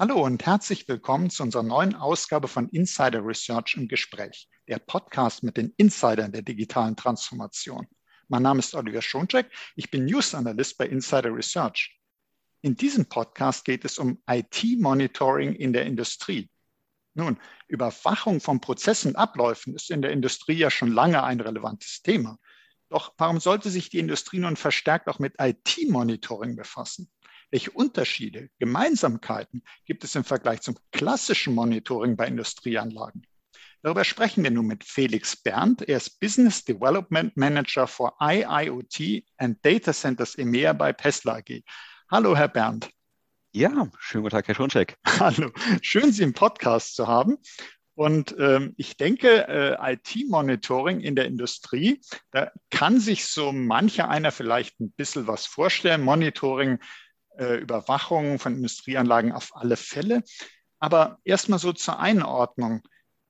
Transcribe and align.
Hallo 0.00 0.24
und 0.24 0.46
herzlich 0.46 0.88
willkommen 0.88 1.28
zu 1.28 1.42
unserer 1.42 1.62
neuen 1.62 1.94
Ausgabe 1.94 2.48
von 2.48 2.70
Insider 2.70 3.22
Research 3.22 3.74
im 3.76 3.86
Gespräch, 3.86 4.48
der 4.66 4.78
Podcast 4.78 5.42
mit 5.42 5.58
den 5.58 5.74
Insidern 5.76 6.32
der 6.32 6.40
digitalen 6.40 6.96
Transformation. 6.96 7.86
Mein 8.28 8.40
Name 8.40 8.60
ist 8.60 8.74
Oliver 8.74 9.02
Schoncheck, 9.02 9.50
ich 9.76 9.90
bin 9.90 10.06
News 10.06 10.34
Analyst 10.34 10.78
bei 10.78 10.86
Insider 10.86 11.36
Research. 11.36 12.00
In 12.62 12.76
diesem 12.76 13.10
Podcast 13.10 13.66
geht 13.66 13.84
es 13.84 13.98
um 13.98 14.22
IT-Monitoring 14.26 15.52
in 15.52 15.74
der 15.74 15.84
Industrie. 15.84 16.48
Nun, 17.12 17.38
Überwachung 17.68 18.40
von 18.40 18.58
Prozessen 18.58 19.08
und 19.08 19.16
Abläufen 19.16 19.74
ist 19.74 19.90
in 19.90 20.00
der 20.00 20.12
Industrie 20.12 20.56
ja 20.56 20.70
schon 20.70 20.92
lange 20.92 21.22
ein 21.22 21.42
relevantes 21.42 22.00
Thema. 22.00 22.38
Doch 22.88 23.12
warum 23.18 23.38
sollte 23.38 23.68
sich 23.68 23.90
die 23.90 23.98
Industrie 23.98 24.38
nun 24.38 24.56
verstärkt 24.56 25.08
auch 25.08 25.18
mit 25.18 25.34
IT-Monitoring 25.38 26.56
befassen? 26.56 27.10
Welche 27.50 27.72
Unterschiede, 27.72 28.48
Gemeinsamkeiten 28.60 29.62
gibt 29.84 30.04
es 30.04 30.14
im 30.14 30.22
Vergleich 30.22 30.60
zum 30.60 30.76
klassischen 30.92 31.54
Monitoring 31.54 32.16
bei 32.16 32.26
Industrieanlagen? 32.26 33.26
Darüber 33.82 34.04
sprechen 34.04 34.44
wir 34.44 34.50
nun 34.50 34.66
mit 34.66 34.84
Felix 34.84 35.34
Berndt. 35.34 35.82
Er 35.82 35.96
ist 35.96 36.20
Business 36.20 36.64
Development 36.64 37.36
Manager 37.36 37.86
for 37.86 38.14
IIoT 38.20 39.24
and 39.38 39.58
Data 39.64 39.92
Centers 39.92 40.36
EMEA 40.36 40.74
bei 40.74 40.92
Tesla 40.92 41.38
AG. 41.38 41.62
Hallo, 42.10 42.36
Herr 42.36 42.48
Berndt. 42.48 42.90
Ja, 43.52 43.90
schönen 43.98 44.22
guten 44.22 44.36
Tag, 44.36 44.46
Herr 44.46 44.54
Schoncheck. 44.54 44.96
Hallo, 45.06 45.50
schön, 45.82 46.12
Sie 46.12 46.22
im 46.22 46.34
Podcast 46.34 46.94
zu 46.94 47.08
haben. 47.08 47.38
Und 47.94 48.34
ähm, 48.38 48.74
ich 48.76 48.96
denke, 48.96 49.48
äh, 49.48 49.94
IT-Monitoring 49.94 51.00
in 51.00 51.16
der 51.16 51.24
Industrie, 51.24 52.00
da 52.30 52.52
kann 52.70 53.00
sich 53.00 53.26
so 53.26 53.50
mancher 53.50 54.08
einer 54.08 54.30
vielleicht 54.30 54.78
ein 54.78 54.92
bisschen 54.92 55.26
was 55.26 55.46
vorstellen. 55.46 56.02
Monitoring 56.02 56.78
äh, 57.40 57.56
Überwachung 57.56 58.38
von 58.38 58.54
Industrieanlagen 58.54 59.32
auf 59.32 59.56
alle 59.56 59.76
Fälle. 59.76 60.22
Aber 60.78 61.18
erstmal 61.24 61.58
so 61.58 61.72
zur 61.72 61.98
Einordnung. 61.98 62.82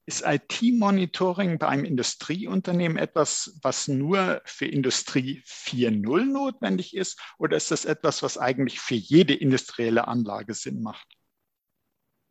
Ist 0.07 0.25
IT-Monitoring 0.27 1.59
bei 1.59 1.69
einem 1.69 1.85
Industrieunternehmen 1.85 2.99
etwas, 2.99 3.57
was 3.63 3.87
nur 3.87 4.43
für 4.45 4.67
Industrie 4.67 5.43
4.0 5.47 6.25
notwendig 6.25 6.97
ist? 6.97 7.21
Oder 7.39 7.57
ist 7.57 7.71
das 7.71 7.85
etwas, 7.85 8.23
was 8.23 8.37
eigentlich 8.37 8.81
für 8.81 8.97
jede 8.97 9.35
industrielle 9.35 10.09
Anlage 10.09 10.55
Sinn 10.55 10.83
macht? 10.83 11.07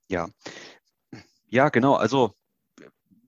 Ja, 0.10 0.28
ja, 1.48 1.70
genau. 1.70 1.96
Also, 1.96 2.36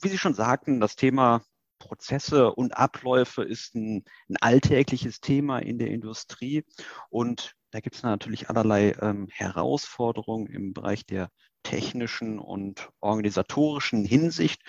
wie 0.02 0.10
Sie 0.10 0.18
schon 0.18 0.34
sagten, 0.34 0.82
das 0.82 0.98
Thema 0.98 1.42
Prozesse 1.82 2.54
und 2.54 2.78
Abläufe 2.78 3.44
ist 3.44 3.76
ein, 3.76 4.06
ein 4.30 4.38
alltägliches 4.38 5.20
Thema 5.20 5.60
in 5.60 5.80
der 5.80 5.90
Industrie. 5.90 6.64
Und 7.10 7.56
da 7.72 7.80
gibt 7.80 7.96
es 7.96 8.04
natürlich 8.04 8.50
allerlei 8.50 8.96
ähm, 9.02 9.28
Herausforderungen 9.32 10.48
im 10.48 10.74
Bereich 10.74 11.06
der 11.06 11.30
technischen 11.64 12.40
und 12.40 12.90
organisatorischen 13.00 14.06
Hinsicht. 14.06 14.62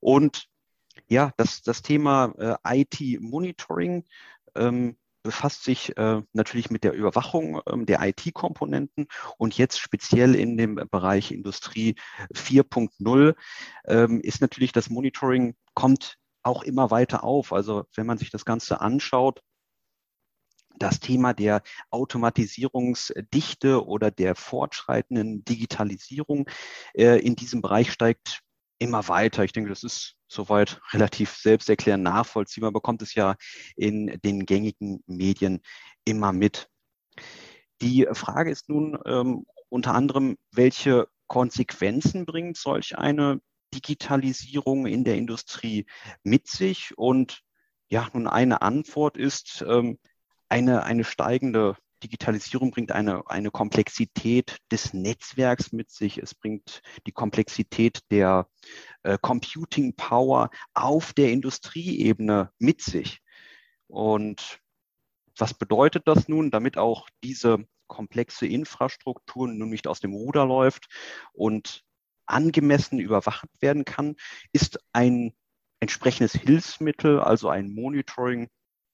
Und 0.00 0.46
ja, 1.08 1.32
das, 1.36 1.62
das 1.62 1.82
Thema 1.82 2.32
äh, 2.64 2.82
IT-Monitoring 2.82 4.04
ähm, 4.54 4.96
befasst 5.22 5.64
sich 5.64 5.96
äh, 5.96 6.22
natürlich 6.32 6.70
mit 6.70 6.84
der 6.84 6.92
Überwachung 6.92 7.60
ähm, 7.66 7.84
der 7.84 8.00
IT-Komponenten 8.00 9.08
und 9.38 9.58
jetzt 9.58 9.80
speziell 9.80 10.36
in 10.36 10.56
dem 10.56 10.76
Bereich 10.76 11.32
Industrie 11.32 11.96
4.0 12.32 13.34
ähm, 13.86 14.20
ist 14.20 14.40
natürlich 14.40 14.70
das 14.70 14.88
Monitoring 14.88 15.56
kommt 15.74 16.18
auch 16.46 16.62
immer 16.62 16.90
weiter 16.90 17.24
auf. 17.24 17.52
Also 17.52 17.84
wenn 17.94 18.06
man 18.06 18.18
sich 18.18 18.30
das 18.30 18.44
Ganze 18.44 18.80
anschaut, 18.80 19.42
das 20.78 21.00
Thema 21.00 21.32
der 21.32 21.62
Automatisierungsdichte 21.90 23.86
oder 23.86 24.10
der 24.10 24.34
fortschreitenden 24.34 25.44
Digitalisierung 25.44 26.48
äh, 26.94 27.18
in 27.18 27.34
diesem 27.34 27.62
Bereich 27.62 27.90
steigt 27.90 28.40
immer 28.78 29.08
weiter. 29.08 29.42
Ich 29.42 29.52
denke, 29.52 29.70
das 29.70 29.82
ist 29.82 30.16
soweit 30.28 30.80
relativ 30.92 31.30
selbsterklärend 31.30 32.04
nachvollziehbar. 32.04 32.68
Man 32.68 32.74
bekommt 32.74 33.02
es 33.02 33.14
ja 33.14 33.36
in 33.74 34.18
den 34.22 34.44
gängigen 34.44 35.02
Medien 35.06 35.62
immer 36.04 36.32
mit. 36.32 36.68
Die 37.80 38.06
Frage 38.12 38.50
ist 38.50 38.68
nun 38.68 38.98
ähm, 39.06 39.46
unter 39.70 39.94
anderem, 39.94 40.36
welche 40.52 41.08
Konsequenzen 41.26 42.26
bringt 42.26 42.56
solch 42.56 42.98
eine 42.98 43.40
Digitalisierung 43.74 44.86
in 44.86 45.04
der 45.04 45.16
Industrie 45.16 45.86
mit 46.22 46.48
sich? 46.48 46.96
Und 46.96 47.42
ja, 47.88 48.08
nun 48.12 48.26
eine 48.26 48.62
Antwort 48.62 49.16
ist, 49.16 49.64
ähm, 49.66 49.98
eine, 50.48 50.84
eine 50.84 51.04
steigende 51.04 51.76
Digitalisierung 52.02 52.70
bringt 52.70 52.92
eine, 52.92 53.28
eine 53.28 53.50
Komplexität 53.50 54.58
des 54.70 54.92
Netzwerks 54.92 55.72
mit 55.72 55.90
sich. 55.90 56.18
Es 56.18 56.34
bringt 56.34 56.82
die 57.06 57.12
Komplexität 57.12 58.00
der 58.10 58.48
äh, 59.02 59.18
Computing 59.20 59.94
Power 59.96 60.50
auf 60.74 61.14
der 61.14 61.30
Industrieebene 61.32 62.52
mit 62.58 62.82
sich. 62.82 63.22
Und 63.86 64.60
was 65.38 65.54
bedeutet 65.54 66.06
das 66.06 66.28
nun, 66.28 66.50
damit 66.50 66.76
auch 66.78 67.08
diese 67.22 67.66
komplexe 67.86 68.46
Infrastruktur 68.46 69.48
nun 69.48 69.70
nicht 69.70 69.86
aus 69.86 70.00
dem 70.00 70.12
Ruder 70.12 70.44
läuft 70.44 70.88
und 71.32 71.85
angemessen 72.26 72.98
überwacht 72.98 73.48
werden 73.60 73.84
kann, 73.84 74.16
ist 74.52 74.78
ein 74.92 75.32
entsprechendes 75.80 76.32
Hilfsmittel, 76.32 77.20
also 77.20 77.48
ein 77.48 77.72
Monitoring, 77.72 78.48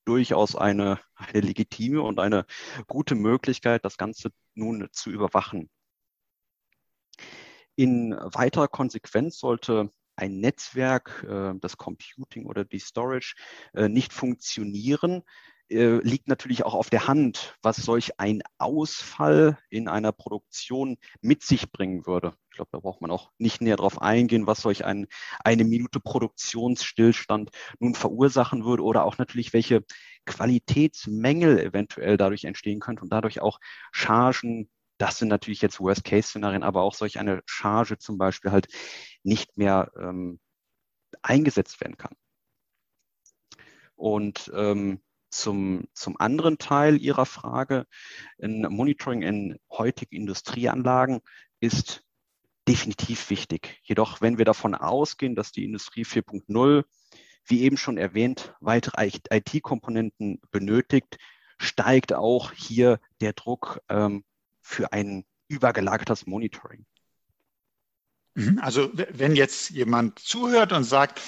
durchaus 0.04 0.56
eine, 0.56 0.98
eine 1.15 1.41
legitime 1.41 2.03
und 2.03 2.19
eine 2.19 2.44
gute 2.87 3.15
Möglichkeit, 3.15 3.84
das 3.84 3.97
Ganze 3.97 4.31
nun 4.54 4.88
zu 4.93 5.10
überwachen. 5.10 5.70
In 7.76 8.12
weiterer 8.12 8.69
Konsequenz 8.69 9.38
sollte 9.38 9.91
ein 10.16 10.41
Netzwerk, 10.41 11.25
äh, 11.28 11.54
das 11.59 11.76
Computing 11.76 12.47
oder 12.47 12.64
die 12.64 12.81
Storage, 12.81 13.34
äh, 13.75 13.88
nicht 13.88 14.12
funktionieren, 14.12 15.22
äh, 15.72 15.99
liegt 16.03 16.28
natürlich 16.28 16.65
auch 16.65 16.75
auf 16.75 16.91
der 16.91 17.09
Hand, 17.09 17.56
was 17.62 17.77
solch 17.77 18.21
ein 18.21 18.43
Ausfall 18.59 19.59
in 19.71 19.88
einer 19.88 20.12
Produktion 20.12 20.99
mit 21.21 21.43
sich 21.43 21.72
bringen 21.72 22.06
würde. 22.06 22.34
Ich 22.50 22.56
glaube, 22.56 22.71
da 22.72 22.78
braucht 22.78 23.00
man 23.00 23.10
auch 23.10 23.31
nicht 23.38 23.60
näher 23.60 23.77
darauf 23.77 24.00
eingehen, 24.00 24.47
was 24.47 24.61
solch 24.61 24.84
ein, 24.84 25.06
eine 25.43 25.65
Minute 25.65 26.00
Produktionsstillstand 26.00 27.50
nun 27.81 27.94
verursachen 27.94 28.65
würde 28.65 28.84
oder 28.84 29.05
auch 29.05 29.19
natürlich, 29.19 29.53
welche 29.53 29.84
Qualitätsmängel 30.27 31.59
eventuell 31.59 32.16
dadurch 32.16 32.44
entstehen 32.44 32.81
könnte 32.81 33.03
und 33.03 33.11
dadurch 33.12 33.41
auch 33.41 33.59
Chargen 33.91 34.71
das 34.99 35.19
sind 35.19 35.28
natürlich 35.28 35.61
jetzt 35.62 35.81
Worst-Case-Szenarien, 35.81 36.62
aber 36.62 36.82
auch 36.82 36.94
solch 36.94 37.19
eine 37.19 37.43
Charge 37.44 37.99
zum 37.99 38.19
Beispiel 38.19 38.53
halt 38.53 38.69
nicht 39.25 39.56
mehr 39.56 39.91
ähm, 39.99 40.38
eingesetzt 41.22 41.81
werden 41.81 41.97
kann. 41.97 42.15
Und 43.97 44.50
ähm, 44.55 45.00
zum, 45.32 45.88
zum 45.94 46.20
anderen 46.20 46.59
Teil 46.59 47.00
Ihrer 47.00 47.26
Frage, 47.26 47.87
ein 48.41 48.62
Monitoring 48.62 49.22
in 49.22 49.59
heutigen 49.70 50.15
Industrieanlagen 50.15 51.20
ist 51.60 52.04
definitiv 52.69 53.31
wichtig. 53.31 53.81
Jedoch, 53.82 54.20
wenn 54.20 54.38
wir 54.38 54.44
davon 54.44 54.75
ausgehen, 54.75 55.34
dass 55.34 55.50
die 55.50 55.65
Industrie 55.65 56.04
4.0, 56.04 56.84
wie 57.47 57.62
eben 57.62 57.76
schon 57.76 57.98
erwähnt, 57.98 58.54
weitere 58.60 59.10
IT-Komponenten 59.31 60.41
benötigt, 60.50 61.19
steigt 61.59 62.12
auch 62.12 62.53
hier 62.53 63.00
der 63.20 63.32
Druck 63.32 63.81
ähm, 63.88 64.25
für 64.60 64.93
ein 64.93 65.25
übergelagertes 65.49 66.26
Monitoring. 66.26 66.87
Mhm. 68.34 68.59
Also 68.60 68.91
wenn 68.93 69.34
jetzt 69.34 69.70
jemand 69.70 70.19
zuhört 70.19 70.72
und 70.72 70.84
sagt, 70.84 71.20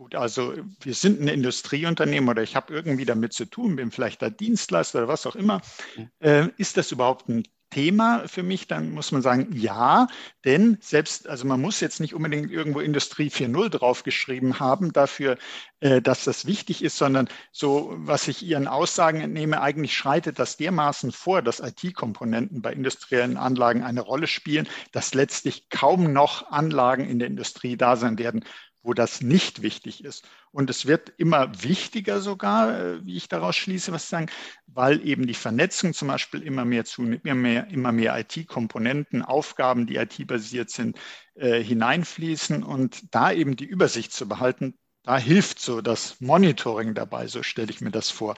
Gut, 0.00 0.14
also 0.14 0.54
wir 0.80 0.94
sind 0.94 1.20
ein 1.20 1.28
Industrieunternehmen 1.28 2.30
oder 2.30 2.42
ich 2.42 2.56
habe 2.56 2.72
irgendwie 2.72 3.04
damit 3.04 3.34
zu 3.34 3.44
tun, 3.44 3.76
bin 3.76 3.90
vielleicht 3.90 4.22
der 4.22 4.30
Dienstleister 4.30 5.00
oder 5.00 5.08
was 5.08 5.26
auch 5.26 5.36
immer. 5.36 5.60
Mhm. 5.94 6.08
Äh, 6.20 6.48
ist 6.56 6.78
das 6.78 6.90
überhaupt 6.90 7.28
ein 7.28 7.42
Thema 7.68 8.26
für 8.26 8.42
mich? 8.42 8.66
Dann 8.66 8.92
muss 8.92 9.12
man 9.12 9.20
sagen, 9.20 9.48
ja, 9.52 10.08
denn 10.46 10.78
selbst, 10.80 11.28
also 11.28 11.46
man 11.46 11.60
muss 11.60 11.80
jetzt 11.80 12.00
nicht 12.00 12.14
unbedingt 12.14 12.50
irgendwo 12.50 12.80
Industrie 12.80 13.28
4.0 13.28 13.68
draufgeschrieben 13.68 14.58
haben 14.58 14.94
dafür, 14.94 15.36
äh, 15.80 16.00
dass 16.00 16.24
das 16.24 16.46
wichtig 16.46 16.82
ist, 16.82 16.96
sondern 16.96 17.28
so, 17.52 17.92
was 17.98 18.26
ich 18.26 18.42
Ihren 18.42 18.68
Aussagen 18.68 19.20
entnehme, 19.20 19.60
eigentlich 19.60 19.94
schreitet 19.94 20.38
das 20.38 20.56
dermaßen 20.56 21.12
vor, 21.12 21.42
dass 21.42 21.60
IT-Komponenten 21.60 22.62
bei 22.62 22.72
industriellen 22.72 23.36
Anlagen 23.36 23.82
eine 23.82 24.00
Rolle 24.00 24.28
spielen, 24.28 24.66
dass 24.92 25.12
letztlich 25.12 25.68
kaum 25.68 26.14
noch 26.14 26.50
Anlagen 26.50 27.06
in 27.06 27.18
der 27.18 27.28
Industrie 27.28 27.76
da 27.76 27.96
sein 27.96 28.18
werden, 28.18 28.46
wo 28.82 28.94
das 28.94 29.20
nicht 29.20 29.62
wichtig 29.62 30.04
ist. 30.04 30.26
Und 30.52 30.70
es 30.70 30.86
wird 30.86 31.12
immer 31.18 31.62
wichtiger 31.62 32.20
sogar, 32.20 32.78
äh, 32.78 33.04
wie 33.04 33.16
ich 33.16 33.28
daraus 33.28 33.56
schließe, 33.56 33.92
was 33.92 34.08
sagen, 34.08 34.26
weil 34.66 35.06
eben 35.06 35.26
die 35.26 35.34
Vernetzung 35.34 35.92
zum 35.92 36.08
Beispiel 36.08 36.42
immer 36.42 36.64
mehr 36.64 36.84
zunimmt, 36.84 37.24
immer 37.24 37.34
mehr, 37.34 37.68
immer 37.68 37.92
mehr 37.92 38.18
IT-Komponenten, 38.18 39.22
Aufgaben, 39.22 39.86
die 39.86 39.96
IT-basiert 39.96 40.70
sind, 40.70 40.98
äh, 41.34 41.62
hineinfließen 41.62 42.62
und 42.62 43.14
da 43.14 43.32
eben 43.32 43.56
die 43.56 43.66
Übersicht 43.66 44.12
zu 44.12 44.28
behalten, 44.28 44.74
da 45.02 45.18
hilft 45.18 45.60
so 45.60 45.80
das 45.80 46.20
Monitoring 46.20 46.94
dabei, 46.94 47.26
so 47.26 47.42
stelle 47.42 47.70
ich 47.70 47.80
mir 47.80 47.90
das 47.90 48.10
vor. 48.10 48.36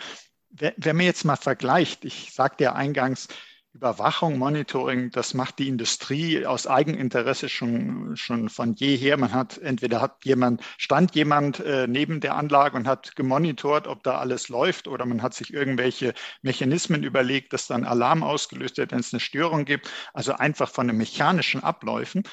Wenn 0.51 0.97
man 0.97 1.07
jetzt 1.07 1.25
mal 1.25 1.37
vergleicht, 1.37 2.05
ich 2.05 2.33
sagte 2.33 2.65
ja 2.65 2.75
eingangs, 2.75 3.29
Überwachung, 3.75 4.37
Monitoring, 4.37 5.11
das 5.11 5.33
macht 5.33 5.59
die 5.59 5.69
Industrie 5.69 6.45
aus 6.45 6.67
Eigeninteresse 6.67 7.49
schon, 7.49 8.17
schon 8.19 8.51
von 8.51 8.75
jeher. 8.75 9.17
Man 9.17 9.33
hat 9.33 9.57
entweder 9.59 10.03
hat 10.03 10.25
jemand, 10.25 10.63
stand 10.77 11.15
jemand 11.15 11.61
äh, 11.61 11.87
neben 11.87 12.21
der 12.21 12.37
Anlage 12.37 12.77
und 12.77 12.87
hat 12.87 13.17
gemonitort, 13.17 13.87
ob 13.87 14.03
da 14.03 14.19
alles 14.19 14.51
läuft, 14.51 14.89
oder 14.89 15.07
man 15.07 15.23
hat 15.23 15.33
sich 15.33 15.55
irgendwelche 15.55 16.13
Mechanismen 16.43 17.03
überlegt, 17.03 17.55
dass 17.55 17.67
dann 17.67 17.85
Alarm 17.85 18.23
ausgelöst 18.23 18.77
wird, 18.77 18.93
wenn 18.93 19.01
es 19.01 19.15
eine 19.15 19.21
Störung 19.21 19.65
gibt. 19.65 19.91
Also 20.13 20.35
einfach 20.35 20.69
von 20.69 20.87
den 20.87 20.99
mechanischen 20.99 21.63
Abläufen. 21.63 22.25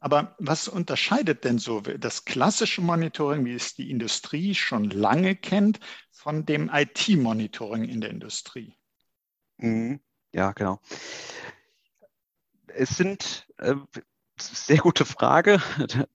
Aber 0.00 0.34
was 0.38 0.66
unterscheidet 0.66 1.44
denn 1.44 1.58
so 1.58 1.82
das 1.82 2.24
klassische 2.24 2.80
Monitoring, 2.80 3.44
wie 3.44 3.54
es 3.54 3.74
die 3.74 3.90
Industrie 3.90 4.56
schon 4.56 4.90
lange 4.90 5.36
kennt, 5.36 5.78
von 6.10 6.46
dem 6.46 6.68
IT-Monitoring 6.72 7.84
in 7.84 8.00
der 8.00 8.10
Industrie? 8.10 8.76
Mhm. 9.58 10.00
Ja, 10.32 10.52
genau. 10.52 10.80
Es 12.68 12.90
sind 12.90 13.48
äh, 13.58 13.74
sehr 14.38 14.78
gute 14.78 15.04
Frage. 15.04 15.60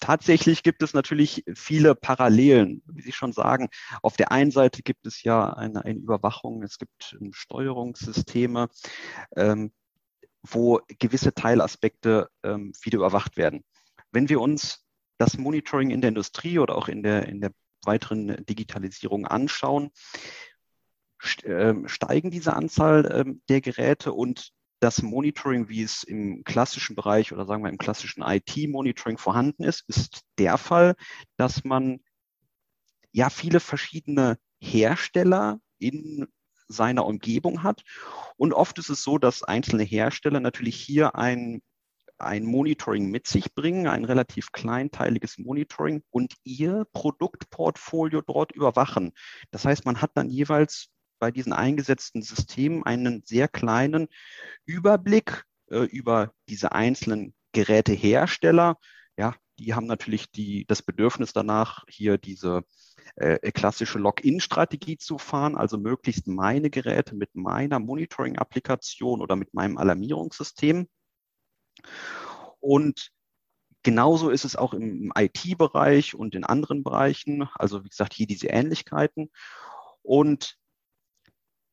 Tatsächlich 0.00 0.62
gibt 0.62 0.82
es 0.82 0.94
natürlich 0.94 1.44
viele 1.54 1.94
Parallelen, 1.94 2.82
wie 2.86 3.02
Sie 3.02 3.12
schon 3.12 3.32
sagen. 3.32 3.68
Auf 4.02 4.16
der 4.16 4.32
einen 4.32 4.50
Seite 4.50 4.82
gibt 4.82 5.06
es 5.06 5.22
ja 5.22 5.52
eine, 5.52 5.84
eine 5.84 5.98
Überwachung, 5.98 6.62
es 6.62 6.78
gibt 6.78 7.16
ähm, 7.20 7.32
Steuerungssysteme, 7.34 8.70
ähm, 9.36 9.72
wo 10.42 10.80
gewisse 10.98 11.34
Teilaspekte 11.34 12.30
ähm, 12.42 12.72
wieder 12.82 12.96
überwacht 12.96 13.36
werden. 13.36 13.62
Wenn 14.10 14.30
wir 14.30 14.40
uns 14.40 14.86
das 15.18 15.36
Monitoring 15.36 15.90
in 15.90 16.00
der 16.00 16.08
Industrie 16.08 16.58
oder 16.58 16.76
auch 16.76 16.88
in 16.88 17.02
der, 17.02 17.28
in 17.28 17.42
der 17.42 17.52
weiteren 17.84 18.44
Digitalisierung 18.46 19.26
anschauen, 19.26 19.90
steigen 21.20 22.30
diese 22.30 22.54
Anzahl 22.54 23.10
ähm, 23.12 23.42
der 23.48 23.60
Geräte 23.60 24.12
und 24.12 24.52
das 24.80 25.02
Monitoring, 25.02 25.68
wie 25.68 25.82
es 25.82 26.02
im 26.02 26.42
klassischen 26.44 26.96
Bereich 26.96 27.32
oder 27.32 27.44
sagen 27.44 27.62
wir 27.62 27.70
im 27.70 27.78
klassischen 27.78 28.22
IT-Monitoring 28.22 29.18
vorhanden 29.18 29.62
ist, 29.62 29.84
ist 29.88 30.22
der 30.38 30.56
Fall, 30.56 30.94
dass 31.36 31.64
man 31.64 32.00
ja 33.12 33.28
viele 33.28 33.60
verschiedene 33.60 34.38
Hersteller 34.58 35.60
in 35.78 36.26
seiner 36.68 37.04
Umgebung 37.04 37.62
hat. 37.62 37.82
Und 38.36 38.54
oft 38.54 38.78
ist 38.78 38.88
es 38.88 39.02
so, 39.02 39.18
dass 39.18 39.42
einzelne 39.42 39.82
Hersteller 39.82 40.40
natürlich 40.40 40.76
hier 40.76 41.14
ein, 41.14 41.60
ein 42.16 42.44
Monitoring 42.44 43.10
mit 43.10 43.26
sich 43.26 43.52
bringen, 43.54 43.86
ein 43.86 44.04
relativ 44.04 44.52
kleinteiliges 44.52 45.38
Monitoring 45.38 46.02
und 46.10 46.34
ihr 46.44 46.86
Produktportfolio 46.92 48.22
dort 48.22 48.52
überwachen. 48.52 49.12
Das 49.50 49.64
heißt, 49.64 49.84
man 49.84 50.00
hat 50.00 50.12
dann 50.14 50.30
jeweils 50.30 50.90
bei 51.20 51.30
diesen 51.30 51.52
eingesetzten 51.52 52.22
Systemen 52.22 52.84
einen 52.84 53.22
sehr 53.24 53.46
kleinen 53.46 54.08
Überblick 54.64 55.44
äh, 55.70 55.84
über 55.84 56.32
diese 56.48 56.72
einzelnen 56.72 57.34
Gerätehersteller. 57.52 58.76
Ja, 59.16 59.36
die 59.58 59.74
haben 59.74 59.86
natürlich 59.86 60.32
die, 60.32 60.66
das 60.66 60.82
Bedürfnis 60.82 61.32
danach, 61.32 61.84
hier 61.88 62.18
diese 62.18 62.64
äh, 63.16 63.52
klassische 63.52 63.98
Login-Strategie 63.98 64.96
zu 64.96 65.18
fahren, 65.18 65.56
also 65.56 65.78
möglichst 65.78 66.26
meine 66.26 66.70
Geräte 66.70 67.14
mit 67.14 67.34
meiner 67.34 67.78
Monitoring-Applikation 67.78 69.20
oder 69.20 69.36
mit 69.36 69.54
meinem 69.54 69.78
Alarmierungssystem. 69.78 70.88
Und 72.58 73.12
Genauso 73.82 74.28
ist 74.28 74.44
es 74.44 74.56
auch 74.56 74.74
im 74.74 75.10
IT-Bereich 75.16 76.14
und 76.14 76.34
in 76.34 76.44
anderen 76.44 76.84
Bereichen. 76.84 77.48
Also 77.54 77.82
wie 77.82 77.88
gesagt, 77.88 78.12
hier 78.12 78.26
diese 78.26 78.48
Ähnlichkeiten. 78.48 79.30
Und 80.02 80.58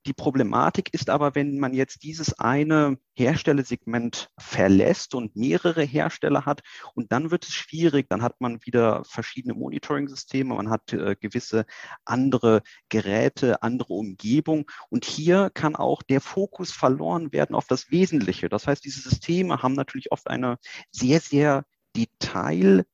die 0.08 0.14
Problematik 0.14 0.94
ist 0.94 1.10
aber, 1.10 1.36
wenn 1.36 1.60
man 1.60 1.74
jetzt 1.74 2.04
dieses 2.04 2.40
eine 2.40 2.98
Herstellersegment 3.14 4.30
verlässt 4.40 5.14
und 5.14 5.36
mehrere 5.36 5.84
Hersteller 5.84 6.46
hat 6.46 6.62
und 6.96 7.12
dann 7.12 7.30
wird 7.30 7.46
es 7.46 7.54
schwierig, 7.54 8.08
dann 8.10 8.22
hat 8.22 8.40
man 8.40 8.60
wieder 8.66 9.04
verschiedene 9.04 9.54
Monitoring-Systeme, 9.54 10.56
man 10.56 10.70
hat 10.70 10.94
äh, 10.94 11.16
gewisse 11.20 11.66
andere 12.06 12.62
Geräte, 12.90 13.62
andere 13.62 13.94
Umgebung 13.94 14.72
und 14.90 15.04
hier 15.04 15.52
kann 15.54 15.76
auch 15.76 16.02
der 16.02 16.22
Fokus 16.22 16.72
verloren 16.72 17.34
werden 17.34 17.56
auf 17.56 17.68
das 17.68 17.92
Wesentliche. 17.92 18.48
Das 18.48 18.66
heißt, 18.66 18.86
diese 18.86 19.02
Systeme 19.02 19.62
haben 19.62 19.74
natürlich 19.74 20.12
oft 20.12 20.28
eine 20.28 20.58
sehr, 20.92 21.20
sehr 21.20 21.66
Detail 21.96 22.86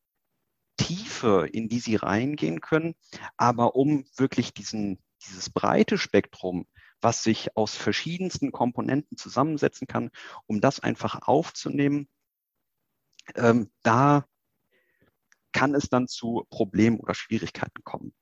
Tiefe, 0.78 1.48
in 1.52 1.70
die 1.70 1.80
sie 1.80 1.96
reingehen 1.96 2.60
können. 2.60 2.96
Aber 3.38 3.76
um 3.76 4.06
wirklich 4.18 4.54
diesen, 4.54 5.00
dieses 5.22 5.52
breite 5.52 6.00
Spektrum 6.00 6.66
was 7.04 7.24
sich 7.24 7.56
aus 7.56 7.76
verschiedensten 7.76 8.52
Komponenten 8.52 9.18
zusammensetzen 9.18 9.88
kann, 9.88 10.10
um 10.46 10.62
das 10.62 10.80
einfach 10.80 11.28
aufzunehmen. 11.28 12.08
Ähm, 13.36 13.72
da 13.84 14.26
kann 15.52 15.76
es 15.76 15.90
dann 15.90 16.08
zu 16.08 16.46
Problemen 16.50 17.00
oder 17.00 17.14
Schwierigkeiten 17.14 17.84
kommen. 17.84 18.14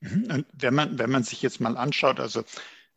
Mhm. 0.00 0.30
Und 0.30 0.46
wenn 0.52 0.74
man, 0.74 0.98
wenn 0.98 1.10
man 1.10 1.24
sich 1.24 1.42
jetzt 1.42 1.60
mal 1.60 1.76
anschaut, 1.76 2.20
also 2.20 2.44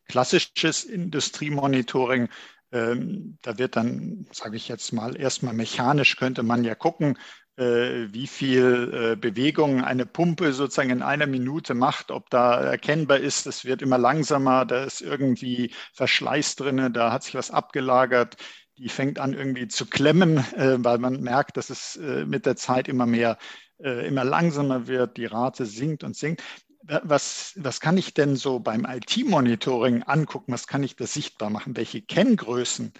klassisches 0.07 0.83
Industriemonitoring, 0.83 2.29
ähm, 2.71 3.37
da 3.41 3.57
wird 3.57 3.75
dann, 3.75 4.27
sage 4.31 4.57
ich 4.57 4.67
jetzt 4.67 4.91
mal, 4.91 5.15
erstmal 5.15 5.53
mechanisch 5.53 6.17
könnte 6.17 6.43
man 6.43 6.63
ja 6.63 6.75
gucken, 6.75 7.17
wie 7.59 8.27
viel 8.27 8.91
äh, 8.93 9.15
Bewegung 9.17 9.83
eine 9.83 10.05
Pumpe 10.05 10.53
sozusagen 10.53 10.91
in 10.91 11.01
einer 11.01 11.27
Minute 11.27 11.73
macht, 11.73 12.09
ob 12.09 12.29
da 12.29 12.61
erkennbar 12.61 13.17
ist, 13.17 13.47
es 13.47 13.65
wird 13.65 13.81
immer 13.81 13.97
langsamer, 13.97 14.65
da 14.65 14.85
ist 14.85 15.01
irgendwie 15.01 15.73
Verschleiß 15.93 16.55
drin, 16.55 16.93
da 16.93 17.11
hat 17.11 17.23
sich 17.23 17.35
was 17.35 17.51
abgelagert, 17.51 18.37
die 18.77 18.87
fängt 18.87 19.19
an 19.19 19.33
irgendwie 19.33 19.67
zu 19.67 19.85
klemmen, 19.85 20.37
äh, 20.55 20.77
weil 20.79 20.99
man 20.99 21.21
merkt, 21.21 21.57
dass 21.57 21.69
es 21.69 21.99
mit 21.99 22.45
der 22.45 22.55
Zeit 22.55 22.87
immer 22.87 23.05
mehr, 23.05 23.37
immer 23.77 24.25
langsamer 24.25 24.87
wird, 24.87 25.17
die 25.17 25.25
Rate 25.25 25.65
sinkt 25.65 26.03
und 26.03 26.15
sinkt. 26.15 26.43
Was, 26.83 27.53
was 27.55 27.79
kann 27.79 27.97
ich 27.97 28.13
denn 28.13 28.35
so 28.35 28.59
beim 28.59 28.85
IT-Monitoring 28.85 30.03
angucken? 30.03 30.51
Was 30.51 30.67
kann 30.67 30.83
ich 30.83 30.95
da 30.95 31.05
sichtbar 31.05 31.49
machen? 31.49 31.77
Welche 31.77 32.01
Kenngrößen 32.01 32.93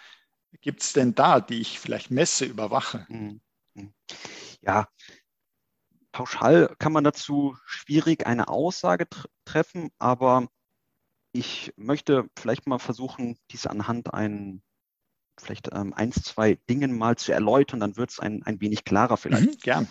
gibt 0.62 0.82
es 0.82 0.94
denn 0.94 1.16
da, 1.16 1.42
die 1.42 1.60
ich 1.60 1.80
vielleicht 1.80 2.12
messe, 2.12 2.46
überwache? 2.46 3.06
Mhm. 3.10 3.42
Ja, 4.62 4.88
pauschal 6.12 6.76
kann 6.80 6.92
man 6.92 7.04
dazu 7.04 7.58
schwierig 7.66 8.26
eine 8.26 8.48
Aussage 8.48 9.08
treffen, 9.46 9.90
aber 9.98 10.48
ich 11.32 11.74
möchte 11.78 12.28
vielleicht 12.38 12.68
mal 12.68 12.80
versuchen, 12.80 13.38
diese 13.52 13.70
anhand 13.70 14.14
ein, 14.14 14.64
vielleicht 15.40 15.70
ähm, 15.72 15.94
eins, 15.94 16.24
zwei 16.24 16.56
Dingen 16.70 16.98
mal 16.98 17.18
zu 17.18 17.32
erläutern, 17.32 17.80
dann 17.80 17.98
wird 17.98 18.10
es 18.10 18.20
ein, 18.20 18.44
ein 18.44 18.60
wenig 18.62 18.84
klarer 18.84 19.18
vielleicht. 19.18 19.46
Mhm, 19.46 19.58
gern. 19.62 19.88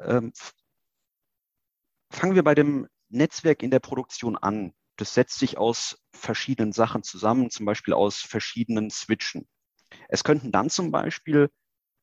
Ähm, 0.00 0.32
fangen 2.10 2.34
wir 2.34 2.44
bei 2.44 2.54
dem 2.54 2.88
Netzwerk 3.08 3.62
in 3.62 3.70
der 3.70 3.80
Produktion 3.80 4.36
an. 4.36 4.72
Das 4.96 5.12
setzt 5.12 5.38
sich 5.38 5.58
aus 5.58 5.98
verschiedenen 6.12 6.72
Sachen 6.72 7.02
zusammen, 7.02 7.50
zum 7.50 7.66
Beispiel 7.66 7.92
aus 7.92 8.18
verschiedenen 8.18 8.90
Switchen. 8.90 9.46
Es 10.08 10.24
könnten 10.24 10.50
dann 10.50 10.70
zum 10.70 10.90
Beispiel 10.90 11.50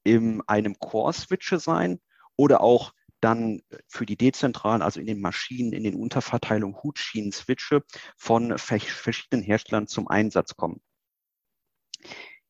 in 0.03 0.41
einem 0.47 0.77
Core-Switche 0.79 1.59
sein 1.59 1.99
oder 2.35 2.61
auch 2.61 2.93
dann 3.21 3.61
für 3.87 4.05
die 4.05 4.17
dezentralen, 4.17 4.81
also 4.81 4.99
in 4.99 5.05
den 5.05 5.21
Maschinen, 5.21 5.71
in 5.71 5.83
den 5.83 5.95
Unterverteilungen 5.95 6.81
Hutschienen-Switche 6.83 7.83
von 8.17 8.57
verschiedenen 8.57 9.43
Herstellern 9.43 9.87
zum 9.87 10.09
Einsatz 10.09 10.55
kommen. 10.55 10.81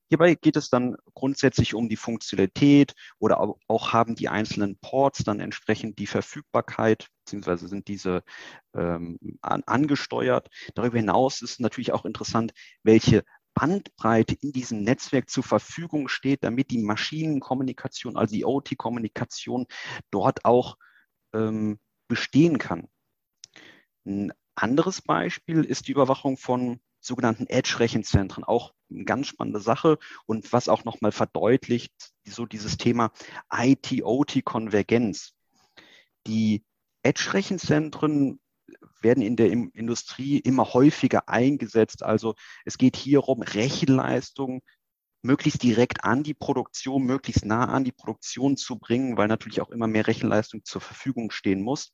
Hierbei 0.10 0.36
geht 0.36 0.58
es 0.58 0.70
dann 0.70 0.96
grundsätzlich 1.16 1.74
um 1.74 1.90
die 1.90 1.96
Funktionalität 1.96 2.94
oder 3.18 3.40
auch 3.68 3.94
haben 3.94 4.14
die 4.14 4.30
einzelnen 4.30 4.78
Ports 4.78 5.24
dann 5.24 5.40
entsprechend 5.40 5.98
die 5.98 6.06
Verfügbarkeit, 6.06 7.08
beziehungsweise 7.26 7.68
sind 7.68 7.88
diese 7.88 8.24
ähm, 8.76 9.18
an, 9.42 9.64
angesteuert. 9.66 10.50
Darüber 10.76 10.98
hinaus 10.98 11.42
ist 11.42 11.60
natürlich 11.60 11.94
auch 11.94 12.06
interessant, 12.06 12.54
welche 12.84 13.24
Bandbreite 13.54 14.36
in 14.36 14.52
diesem 14.52 14.82
Netzwerk 14.84 15.30
zur 15.30 15.44
Verfügung 15.44 16.08
steht, 16.08 16.44
damit 16.44 16.72
die 16.72 16.80
Maschinenkommunikation, 16.80 18.18
also 18.18 18.34
die 18.34 18.46
OT-Kommunikation 18.46 19.68
dort 20.12 20.46
auch 20.46 20.78
ähm, 21.34 21.80
bestehen 22.08 22.58
kann. 22.58 22.88
Ein 24.06 24.34
anderes 24.56 25.02
Beispiel 25.02 25.64
ist 25.64 25.88
die 25.88 25.92
Überwachung 25.92 26.38
von 26.38 26.80
sogenannten 27.00 27.48
Edge-Rechenzentren. 27.48 28.44
Auch 28.44 28.74
eine 28.90 29.06
ganz 29.06 29.28
spannende 29.28 29.60
Sache 29.60 29.98
und 30.26 30.52
was 30.54 30.70
auch 30.70 30.86
nochmal 30.86 31.12
verdeutlicht, 31.12 32.14
so 32.26 32.46
dieses 32.46 32.78
Thema 32.78 33.12
IT-OT-Konvergenz. 33.52 35.34
Die 36.28 36.64
Edge-Rechenzentren 37.04 38.40
werden 39.04 39.24
in 39.24 39.36
der 39.36 39.52
Industrie 39.52 40.40
immer 40.40 40.74
häufiger 40.74 41.30
eingesetzt. 41.30 42.04
Also 42.04 42.36
es 42.66 42.78
geht 42.78 42.96
hier 42.96 43.28
um 43.28 43.42
Rechenleistung 43.42 44.62
möglichst 45.22 45.64
direkt 45.64 46.04
an 46.04 46.24
die 46.24 46.34
Produktion, 46.34 47.04
möglichst 47.04 47.46
nah 47.46 47.66
an 47.66 47.84
die 47.84 47.92
Produktion 47.92 48.58
zu 48.58 48.78
bringen, 48.78 49.18
weil 49.18 49.28
natürlich 49.28 49.62
auch 49.62 49.70
immer 49.70 49.88
mehr 49.88 50.08
Rechenleistung 50.08 50.64
zur 50.66 50.82
Verfügung 50.82 51.32
stehen 51.32 51.62
muss. 51.62 51.94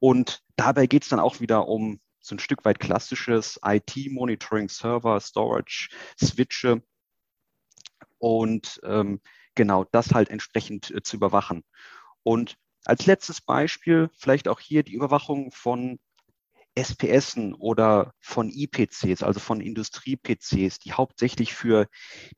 Und 0.00 0.42
dabei 0.56 0.86
geht 0.86 1.04
es 1.04 1.08
dann 1.08 1.20
auch 1.20 1.40
wieder 1.40 1.68
um 1.68 2.00
so 2.20 2.34
ein 2.34 2.40
Stück 2.40 2.64
weit 2.64 2.80
klassisches 2.80 3.60
IT-Monitoring, 3.64 4.68
Server, 4.68 5.20
Storage, 5.20 5.88
Switche 6.20 6.82
und 8.18 8.80
ähm, 8.84 9.20
genau 9.54 9.84
das 9.84 10.12
halt 10.12 10.28
entsprechend 10.28 10.90
äh, 10.90 11.02
zu 11.02 11.16
überwachen. 11.16 11.64
Und 12.22 12.56
als 12.84 13.06
letztes 13.06 13.40
Beispiel 13.40 14.10
vielleicht 14.14 14.48
auch 14.48 14.60
hier 14.60 14.82
die 14.82 14.94
Überwachung 14.94 15.50
von 15.52 15.98
SPSen 16.82 17.54
oder 17.54 18.12
von 18.20 18.50
IPCs, 18.50 19.22
also 19.22 19.40
von 19.40 19.60
Industrie-PCs, 19.60 20.78
die 20.78 20.92
hauptsächlich 20.92 21.54
für 21.54 21.86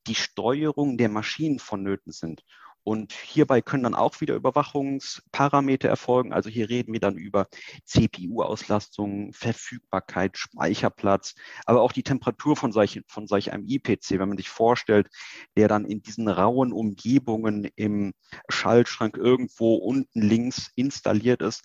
die 0.06 0.14
Steuerung 0.14 0.96
der 0.96 1.08
Maschinen 1.08 1.58
vonnöten 1.58 2.12
sind. 2.12 2.42
Und 2.82 3.12
hierbei 3.12 3.60
können 3.60 3.82
dann 3.82 3.94
auch 3.94 4.20
wieder 4.22 4.34
Überwachungsparameter 4.34 5.88
erfolgen. 5.88 6.32
Also 6.32 6.48
hier 6.48 6.70
reden 6.70 6.94
wir 6.94 7.00
dann 7.00 7.16
über 7.18 7.46
CPU-Auslastung, 7.84 9.34
Verfügbarkeit, 9.34 10.38
Speicherplatz, 10.38 11.34
aber 11.66 11.82
auch 11.82 11.92
die 11.92 12.02
Temperatur 12.02 12.56
von 12.56 12.72
solch, 12.72 13.02
von 13.06 13.26
solch 13.26 13.52
einem 13.52 13.66
IPC, 13.66 14.18
wenn 14.18 14.30
man 14.30 14.38
sich 14.38 14.48
vorstellt, 14.48 15.08
der 15.56 15.68
dann 15.68 15.84
in 15.84 16.00
diesen 16.02 16.26
rauen 16.28 16.72
Umgebungen 16.72 17.68
im 17.76 18.14
Schaltschrank 18.48 19.18
irgendwo 19.18 19.74
unten 19.74 20.22
links 20.22 20.70
installiert 20.74 21.42
ist. 21.42 21.62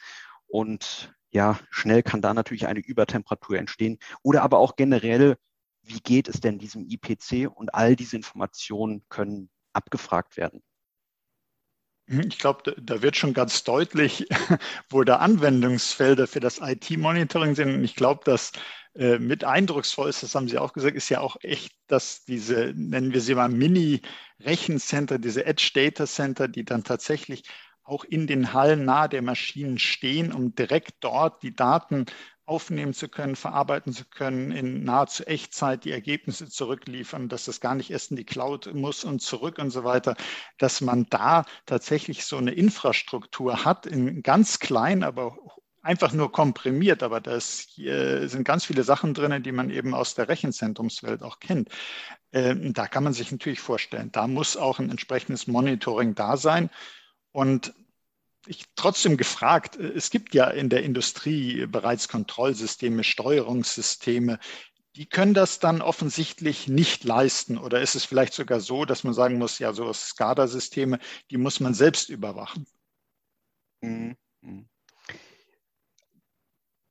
Und 0.48 1.14
ja, 1.36 1.60
schnell 1.70 2.02
kann 2.02 2.22
da 2.22 2.34
natürlich 2.34 2.66
eine 2.66 2.80
Übertemperatur 2.80 3.58
entstehen. 3.58 4.00
Oder 4.24 4.42
aber 4.42 4.58
auch 4.58 4.78
generell, 4.78 5.36
wie 5.84 6.00
geht 6.00 6.30
es 6.30 6.40
denn 6.40 6.60
diesem 6.60 6.88
IPC? 6.88 7.50
Und 7.54 7.76
all 7.76 7.98
diese 7.98 8.16
Informationen 8.16 9.04
können 9.10 9.50
abgefragt 9.74 10.38
werden. 10.38 10.64
Hm, 12.08 12.22
ich 12.30 12.40
glaube, 12.40 12.74
da 12.82 13.02
wird 13.02 13.18
schon 13.18 13.34
ganz 13.34 13.66
deutlich, 13.66 14.28
wo 14.90 15.04
da 15.04 15.18
Anwendungsfelder 15.18 16.26
für 16.26 16.40
das 16.40 16.62
IT-Monitoring 16.62 17.54
sind. 17.54 17.76
Und 17.76 17.84
ich 17.84 17.96
glaube, 17.96 18.22
dass 18.24 18.54
äh, 18.96 19.20
mit 19.20 19.44
eindrucksvoll 19.44 20.08
ist, 20.08 20.24
das 20.24 20.36
haben 20.36 20.48
Sie 20.48 20.58
auch 20.58 20.72
gesagt, 20.72 20.96
ist 20.96 21.10
ja 21.10 21.20
auch 21.20 21.36
echt, 21.42 21.76
dass 21.88 22.24
diese, 22.24 22.72
nennen 22.78 23.12
wir 23.12 23.20
sie 23.20 23.36
mal 23.36 23.50
Mini-Rechencenter, 23.50 25.20
diese 25.20 25.46
Edge 25.46 25.72
Data 25.74 26.08
Center, 26.08 26.48
die 26.48 26.64
dann 26.64 26.86
tatsächlich 26.86 27.44
auch 27.86 28.04
in 28.04 28.28
den 28.28 28.54
Hallen 28.54 28.84
nahe 28.84 29.08
der 29.08 29.22
Maschinen 29.22 29.80
stehen, 29.80 30.34
um 30.34 30.56
direkt 30.56 30.96
dort 31.02 31.44
die 31.44 31.56
Daten 31.56 32.06
aufnehmen 32.48 32.94
zu 32.94 33.10
können, 33.10 33.36
verarbeiten 33.36 33.94
zu 33.94 34.06
können, 34.06 34.52
in 34.52 34.84
nahezu 34.84 35.24
Echtzeit 35.26 35.84
die 35.84 35.92
Ergebnisse 35.92 36.48
zurückliefern, 36.48 37.30
dass 37.30 37.46
das 37.46 37.60
gar 37.60 37.76
nicht 37.76 37.90
erst 37.90 38.12
in 38.12 38.18
die 38.18 38.26
Cloud 38.26 38.72
muss 38.74 39.04
und 39.04 39.22
zurück 39.22 39.58
und 39.58 39.72
so 39.72 39.84
weiter, 39.84 40.16
dass 40.58 40.82
man 40.82 41.08
da 41.10 41.46
tatsächlich 41.66 42.26
so 42.26 42.38
eine 42.38 42.52
Infrastruktur 42.52 43.66
hat, 43.66 43.86
in 43.86 44.22
ganz 44.22 44.60
klein, 44.60 45.04
aber 45.04 45.38
einfach 45.82 46.14
nur 46.14 46.32
komprimiert, 46.32 47.04
aber 47.04 47.22
da 47.22 47.40
sind 47.40 48.44
ganz 48.44 48.66
viele 48.66 48.84
Sachen 48.84 49.14
drin, 49.14 49.44
die 49.44 49.52
man 49.52 49.70
eben 49.70 49.94
aus 49.94 50.16
der 50.16 50.28
Rechenzentrumswelt 50.28 51.22
auch 51.22 51.40
kennt. 51.40 51.70
Ähm, 52.32 52.74
da 52.74 52.88
kann 52.88 53.04
man 53.04 53.14
sich 53.14 53.32
natürlich 53.32 53.60
vorstellen, 53.60 54.12
da 54.12 54.28
muss 54.28 54.58
auch 54.58 54.80
ein 54.80 54.90
entsprechendes 54.90 55.48
Monitoring 55.48 56.16
da 56.16 56.38
sein. 56.38 56.70
Und 57.36 57.74
ich 58.48 58.64
trotzdem 58.78 59.18
gefragt, 59.18 59.76
es 59.76 60.10
gibt 60.10 60.34
ja 60.34 60.50
in 60.50 60.70
der 60.70 60.84
Industrie 60.84 61.66
bereits 61.66 62.08
Kontrollsysteme, 62.08 63.04
Steuerungssysteme. 63.04 64.40
Die 64.96 65.06
können 65.06 65.34
das 65.34 65.60
dann 65.60 65.82
offensichtlich 65.82 66.70
nicht 66.70 67.04
leisten. 67.04 67.58
Oder 67.58 67.82
ist 67.82 67.96
es 67.96 68.06
vielleicht 68.06 68.34
sogar 68.34 68.62
so, 68.62 68.86
dass 68.86 69.04
man 69.04 69.14
sagen 69.14 69.38
muss, 69.38 69.60
ja, 69.60 69.74
so 69.74 69.92
SCADA-Systeme, 69.92 70.98
die 71.30 71.36
muss 71.36 71.60
man 71.60 71.74
selbst 71.74 72.08
überwachen? 72.08 72.66
Mhm. 73.82 74.16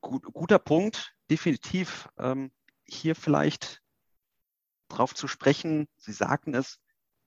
Gut, 0.02 0.24
guter 0.24 0.58
Punkt, 0.58 1.14
definitiv. 1.30 2.10
Ähm, 2.18 2.52
hier 2.84 3.16
vielleicht 3.16 3.80
darauf 4.88 5.14
zu 5.14 5.26
sprechen, 5.26 5.88
Sie 5.96 6.12
sagten 6.12 6.54
es, 6.54 6.80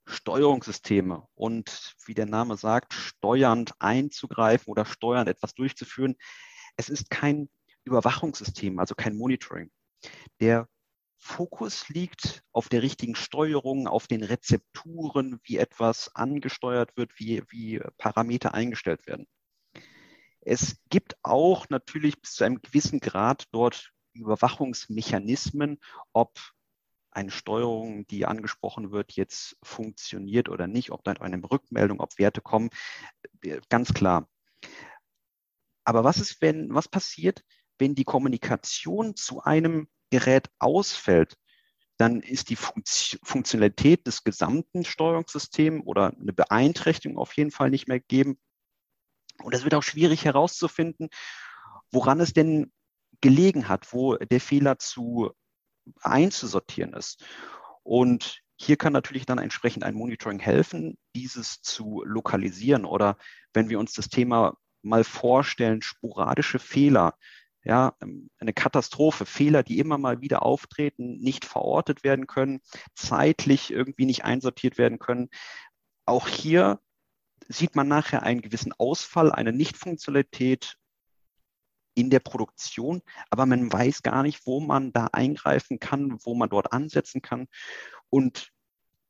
Steuerungssysteme 0.08 1.28
und 1.36 1.96
wie 2.06 2.14
der 2.14 2.26
Name 2.26 2.58
sagt, 2.58 2.94
steuernd 2.94 3.74
einzugreifen 3.80 4.72
oder 4.72 4.86
steuernd 4.86 5.30
etwas 5.30 5.54
durchzuführen. 5.54 6.16
Es 6.78 6.90
ist 6.90 7.10
kein 7.10 7.50
Überwachungssystem, 7.84 8.80
also 8.80 8.96
kein 8.96 9.18
Monitoring. 9.18 9.70
Der 10.40 10.68
Fokus 11.18 11.90
liegt 11.90 12.44
auf 12.52 12.70
der 12.70 12.84
richtigen 12.84 13.16
Steuerung, 13.16 13.88
auf 13.88 14.08
den 14.08 14.24
Rezepturen, 14.24 15.40
wie 15.44 15.58
etwas 15.58 16.16
angesteuert 16.16 16.96
wird, 16.96 17.12
wie, 17.20 17.44
wie 17.50 17.82
Parameter 17.98 18.54
eingestellt 18.54 19.08
werden. 19.08 19.28
Es 20.42 20.78
gibt 20.90 21.18
auch 21.24 21.68
natürlich 21.70 22.22
bis 22.22 22.34
zu 22.34 22.46
einem 22.46 22.62
gewissen 22.62 23.00
Grad 23.00 23.46
dort 23.52 23.92
Überwachungsmechanismen, 24.14 25.80
ob 26.14 26.40
eine 27.12 27.32
Steuerung, 27.32 28.06
die 28.08 28.26
angesprochen 28.26 28.92
wird, 28.92 29.14
jetzt 29.14 29.58
funktioniert 29.64 30.50
oder 30.50 30.68
nicht, 30.68 30.92
ob 30.92 31.04
da 31.04 31.14
eine 31.14 31.42
Rückmeldung, 31.50 32.00
ob 32.00 32.18
Werte 32.20 32.42
kommen, 32.42 32.70
äh, 33.42 33.60
ganz 33.70 33.94
klar. 33.94 34.30
Aber 35.84 36.04
was 36.04 36.20
ist, 36.20 36.42
wenn, 36.42 36.74
was 36.74 36.88
passiert, 36.88 37.44
wenn 37.80 37.96
die 37.96 38.04
Kommunikation 38.04 39.16
zu 39.16 39.42
einem 39.42 39.88
Gerät 40.10 40.50
ausfällt? 40.60 41.38
Dann 41.98 42.22
ist 42.22 42.50
die 42.50 42.58
Funktionalität 42.58 44.06
des 44.06 44.24
gesamten 44.24 44.86
Steuerungssystems 44.86 45.84
oder 45.86 46.14
eine 46.20 46.34
Beeinträchtigung 46.34 47.18
auf 47.18 47.34
jeden 47.34 47.52
Fall 47.52 47.72
nicht 47.72 47.88
mehr 47.88 48.00
gegeben. 48.00 48.38
Und 49.42 49.56
es 49.56 49.64
wird 49.64 49.74
auch 49.74 49.84
schwierig 49.84 50.26
herauszufinden, 50.26 51.10
woran 51.92 52.20
es 52.20 52.34
denn 52.34 52.72
gelegen 53.22 53.68
hat, 53.68 53.94
wo 53.94 54.16
der 54.16 54.42
Fehler 54.42 54.78
zu 54.78 55.32
einzusortieren 56.02 56.94
ist. 56.94 57.24
Und 57.84 58.42
hier 58.60 58.78
kann 58.78 58.94
natürlich 58.94 59.26
dann 59.26 59.38
entsprechend 59.38 59.84
ein 59.84 59.94
Monitoring 59.94 60.40
helfen, 60.40 60.98
dieses 61.16 61.62
zu 61.62 62.04
lokalisieren. 62.04 62.86
Oder 62.86 63.18
wenn 63.54 63.70
wir 63.70 63.80
uns 63.80 63.94
das 63.94 64.10
Thema 64.10 64.58
mal 64.82 65.04
vorstellen, 65.04 65.82
sporadische 65.82 66.60
Fehler, 66.60 67.16
ja, 67.64 67.94
eine 68.40 68.54
Katastrophe, 68.54 69.26
Fehler, 69.26 69.62
die 69.62 69.80
immer 69.80 69.98
mal 69.98 70.22
wieder 70.22 70.44
auftreten, 70.44 71.18
nicht 71.18 71.46
verortet 71.46 72.04
werden 72.04 72.26
können, 72.26 72.62
zeitlich 72.96 73.72
irgendwie 73.72 74.06
nicht 74.06 74.24
einsortiert 74.24 74.78
werden 74.78 75.00
können. 75.00 75.30
Auch 76.06 76.28
hier 76.28 76.80
sieht 77.50 77.76
man 77.76 77.88
nachher 77.88 78.24
einen 78.24 78.42
gewissen 78.42 78.74
Ausfall, 78.74 79.32
eine 79.32 79.54
Nichtfunktionalität 79.54 80.78
in 81.98 82.12
der 82.12 82.20
Produktion, 82.20 83.02
aber 83.32 83.48
man 83.48 83.74
weiß 83.74 84.04
gar 84.04 84.22
nicht, 84.22 84.46
wo 84.46 84.60
man 84.60 84.94
da 84.94 85.08
eingreifen 85.12 85.80
kann, 85.80 86.20
wo 86.24 86.36
man 86.36 86.48
dort 86.48 86.72
ansetzen 86.72 87.24
kann. 87.24 87.48
Und 88.12 88.52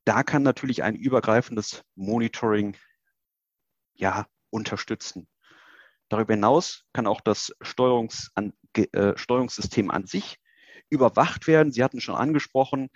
da 0.06 0.24
kann 0.24 0.42
natürlich 0.42 0.84
ein 0.84 0.96
übergreifendes 0.96 1.84
Monitoring 1.96 2.78
ja 3.94 4.26
unterstützen. 4.50 5.28
Darüber 6.08 6.34
hinaus 6.34 6.86
kann 6.94 7.08
auch 7.08 7.20
das 7.20 7.54
Steuerungs 7.60 8.32
an, 8.36 8.54
äh, 8.74 9.18
Steuerungssystem 9.18 9.92
an 9.92 10.06
sich 10.06 10.38
überwacht 10.90 11.46
werden. 11.48 11.74
Sie 11.74 11.84
hatten 11.84 12.00
schon 12.00 12.16
angesprochen, 12.16 12.90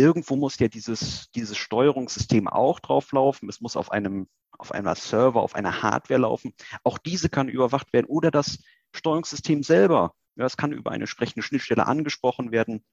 irgendwo 0.00 0.36
muss 0.36 0.58
ja 0.58 0.68
dieses, 0.68 1.30
dieses 1.32 1.56
Steuerungssystem 1.56 2.48
auch 2.48 2.80
drauflaufen. 2.80 3.48
Es 3.48 3.60
muss 3.60 3.76
auf 3.76 3.92
einem, 3.92 4.28
auf 4.58 4.72
einer 4.72 4.94
Server, 4.94 5.42
auf 5.42 5.54
einer 5.54 5.82
Hardware 5.82 6.20
laufen. 6.20 6.54
Auch 6.82 6.98
diese 6.98 7.28
kann 7.28 7.48
überwacht 7.48 7.92
werden 7.92 8.06
oder 8.06 8.30
das 8.30 8.58
Steuerungssystem 8.92 9.62
selber. 9.62 10.14
Ja, 10.36 10.44
das 10.44 10.56
kann 10.56 10.72
über 10.72 10.90
eine 10.90 11.02
entsprechende 11.02 11.42
Schnittstelle 11.42 11.86
angesprochen 11.86 12.50
werden. 12.50 12.84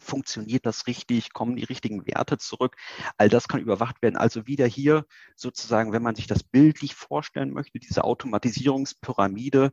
Funktioniert 0.00 0.66
das 0.66 0.86
richtig? 0.86 1.32
Kommen 1.32 1.56
die 1.56 1.64
richtigen 1.64 2.06
Werte 2.06 2.38
zurück? 2.38 2.76
All 3.16 3.28
das 3.28 3.48
kann 3.48 3.60
überwacht 3.60 4.00
werden. 4.02 4.16
Also 4.16 4.46
wieder 4.46 4.66
hier 4.66 5.04
sozusagen, 5.36 5.92
wenn 5.92 6.02
man 6.02 6.14
sich 6.14 6.26
das 6.26 6.42
bildlich 6.42 6.94
vorstellen 6.94 7.52
möchte, 7.52 7.78
diese 7.78 8.04
Automatisierungspyramide 8.04 9.72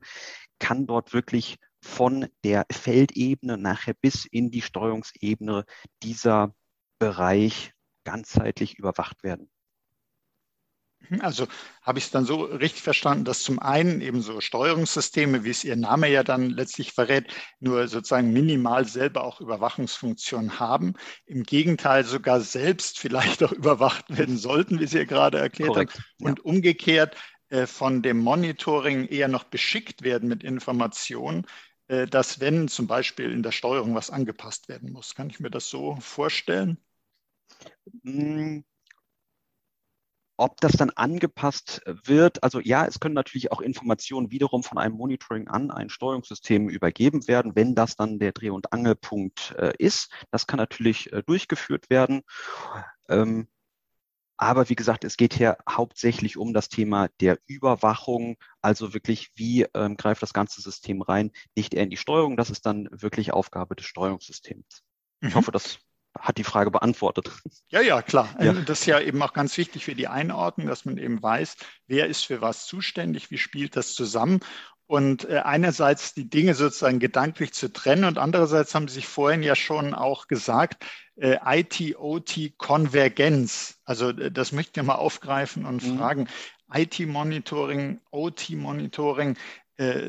kann 0.59 0.87
dort 0.87 1.13
wirklich 1.13 1.57
von 1.85 2.27
der 2.43 2.65
Feldebene 2.71 3.57
nachher 3.57 3.93
bis 3.93 4.25
in 4.25 4.51
die 4.51 4.61
Steuerungsebene 4.61 5.65
dieser 6.03 6.53
Bereich 6.99 7.73
ganzheitlich 8.03 8.77
überwacht 8.77 9.23
werden. 9.23 9.49
Mhm, 11.09 11.21
also 11.21 11.47
habe 11.81 11.99
ich 11.99 12.05
es 12.05 12.11
dann 12.11 12.25
so 12.25 12.43
richtig 12.43 12.81
verstanden, 12.81 13.23
dass 13.23 13.43
zum 13.43 13.59
einen 13.59 14.01
eben 14.01 14.21
so 14.21 14.41
Steuerungssysteme, 14.41 15.43
wie 15.43 15.51
es 15.51 15.63
Ihr 15.63 15.75
Name 15.75 16.09
ja 16.09 16.23
dann 16.23 16.49
letztlich 16.49 16.91
verrät, 16.91 17.31
nur 17.59 17.87
sozusagen 17.87 18.33
minimal 18.33 18.85
selber 18.85 19.23
auch 19.23 19.39
Überwachungsfunktionen 19.39 20.59
haben. 20.59 20.93
Im 21.25 21.43
Gegenteil 21.43 22.03
sogar 22.03 22.41
selbst 22.41 22.99
vielleicht 22.99 23.43
auch 23.43 23.51
überwacht 23.51 24.05
werden 24.09 24.37
sollten, 24.37 24.79
wie 24.79 24.87
Sie 24.87 24.97
ja 24.97 25.05
gerade 25.05 25.37
erklärt 25.37 25.69
Korrekt, 25.69 25.93
haben. 25.93 26.03
Und 26.19 26.39
ja. 26.39 26.45
umgekehrt 26.45 27.15
äh, 27.49 27.67
von 27.67 28.01
dem 28.01 28.17
Monitoring 28.19 29.05
eher 29.07 29.27
noch 29.27 29.43
beschickt 29.43 30.01
werden 30.01 30.27
mit 30.27 30.43
Informationen, 30.43 31.45
dass 31.87 32.39
wenn 32.39 32.67
zum 32.67 32.87
Beispiel 32.87 33.31
in 33.31 33.43
der 33.43 33.51
Steuerung 33.51 33.95
was 33.95 34.09
angepasst 34.09 34.69
werden 34.69 34.91
muss. 34.91 35.15
Kann 35.15 35.29
ich 35.29 35.39
mir 35.39 35.51
das 35.51 35.69
so 35.69 35.95
vorstellen? 35.97 36.77
Mm 38.03 38.61
ob 40.37 40.59
das 40.59 40.73
dann 40.73 40.89
angepasst 40.89 41.81
wird, 41.85 42.43
also 42.43 42.59
ja, 42.59 42.85
es 42.85 42.99
können 42.99 43.15
natürlich 43.15 43.51
auch 43.51 43.61
Informationen 43.61 44.31
wiederum 44.31 44.63
von 44.63 44.77
einem 44.77 44.95
Monitoring 44.95 45.47
an 45.47 45.71
ein 45.71 45.89
Steuerungssystem 45.89 46.69
übergeben 46.69 47.27
werden, 47.27 47.55
wenn 47.55 47.75
das 47.75 47.95
dann 47.95 48.19
der 48.19 48.33
Dreh- 48.33 48.49
und 48.49 48.73
Angelpunkt 48.73 49.55
äh, 49.57 49.73
ist. 49.77 50.11
Das 50.31 50.45
kann 50.45 50.57
natürlich 50.57 51.11
äh, 51.13 51.23
durchgeführt 51.25 51.89
werden. 51.89 52.21
Ähm, 53.07 53.47
aber 54.37 54.69
wie 54.69 54.75
gesagt, 54.75 55.03
es 55.03 55.17
geht 55.17 55.33
hier 55.33 55.57
hauptsächlich 55.69 56.37
um 56.37 56.53
das 56.53 56.69
Thema 56.69 57.07
der 57.19 57.39
Überwachung, 57.47 58.37
also 58.61 58.93
wirklich, 58.93 59.31
wie 59.35 59.65
ähm, 59.73 59.97
greift 59.97 60.21
das 60.21 60.33
ganze 60.33 60.61
System 60.61 61.01
rein, 61.01 61.31
nicht 61.55 61.73
eher 61.73 61.83
in 61.83 61.89
die 61.89 61.97
Steuerung, 61.97 62.37
das 62.37 62.49
ist 62.49 62.65
dann 62.65 62.87
wirklich 62.91 63.31
Aufgabe 63.31 63.75
des 63.75 63.85
Steuerungssystems. 63.85 64.83
Ich 65.21 65.29
mhm. 65.29 65.35
hoffe, 65.35 65.51
das 65.51 65.79
hat 66.17 66.37
die 66.37 66.43
Frage 66.43 66.71
beantwortet. 66.71 67.31
Ja, 67.67 67.81
ja, 67.81 68.01
klar. 68.01 68.29
Ja. 68.39 68.51
Also 68.51 68.61
das 68.61 68.81
ist 68.81 68.85
ja 68.85 68.99
eben 68.99 69.21
auch 69.21 69.33
ganz 69.33 69.57
wichtig 69.57 69.83
für 69.83 69.95
die 69.95 70.07
Einordnung, 70.07 70.67
dass 70.67 70.85
man 70.85 70.97
eben 70.97 71.21
weiß, 71.21 71.57
wer 71.87 72.07
ist 72.07 72.25
für 72.25 72.41
was 72.41 72.65
zuständig, 72.65 73.31
wie 73.31 73.37
spielt 73.37 73.75
das 73.75 73.93
zusammen. 73.93 74.39
Und 74.87 75.27
äh, 75.27 75.39
einerseits 75.39 76.13
die 76.13 76.29
Dinge 76.29 76.53
sozusagen 76.53 76.99
gedanklich 76.99 77.53
zu 77.53 77.73
trennen 77.73 78.05
und 78.05 78.19
andererseits 78.19 78.75
haben 78.75 78.87
Sie 78.87 78.93
sich 78.95 79.07
vorhin 79.07 79.41
ja 79.41 79.55
schon 79.55 79.95
auch 79.95 80.27
gesagt, 80.27 80.85
äh, 81.15 81.37
IT-OT-Konvergenz. 81.43 83.79
Also 83.83 84.09
äh, 84.09 84.31
das 84.31 84.51
möchte 84.51 84.79
ich 84.79 84.85
mal 84.85 84.93
aufgreifen 84.95 85.65
und 85.65 85.83
mhm. 85.83 85.97
fragen. 85.97 86.27
IT-Monitoring, 86.71 87.99
OT-Monitoring, 88.11 89.37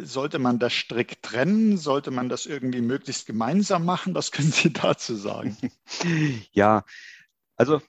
sollte 0.02 0.38
man 0.38 0.60
das 0.60 0.72
strikt 0.72 1.24
trennen? 1.24 1.76
Sollte 1.76 2.12
man 2.12 2.28
das 2.28 2.46
irgendwie 2.46 2.80
möglichst 2.80 3.26
gemeinsam 3.26 3.84
machen? 3.84 4.14
Was 4.14 4.30
können 4.32 4.52
Sie 4.52 4.72
dazu 4.72 5.16
sagen? 5.16 5.56
Ja, 6.52 6.84
also 7.56 7.82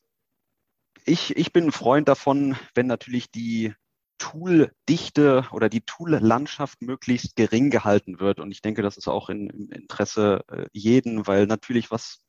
ich, 1.05 1.37
ich 1.37 1.53
bin 1.53 1.65
ein 1.65 1.71
Freund 1.71 2.07
davon, 2.07 2.57
wenn 2.73 2.87
natürlich 2.87 3.29
die 3.31 3.75
Tool-Dichte 4.17 5.47
oder 5.51 5.69
die 5.69 5.81
Tool-Landschaft 5.81 6.81
möglichst 6.81 7.35
gering 7.35 7.69
gehalten 7.69 8.19
wird. 8.19 8.39
Und 8.39 8.51
ich 8.51 8.61
denke, 8.61 8.81
das 8.81 8.97
ist 8.97 9.07
auch 9.07 9.29
in, 9.29 9.49
im 9.49 9.71
Interesse 9.71 10.43
äh, 10.49 10.67
jeden, 10.71 11.27
weil 11.27 11.47
natürlich 11.47 11.91
was 11.91 12.19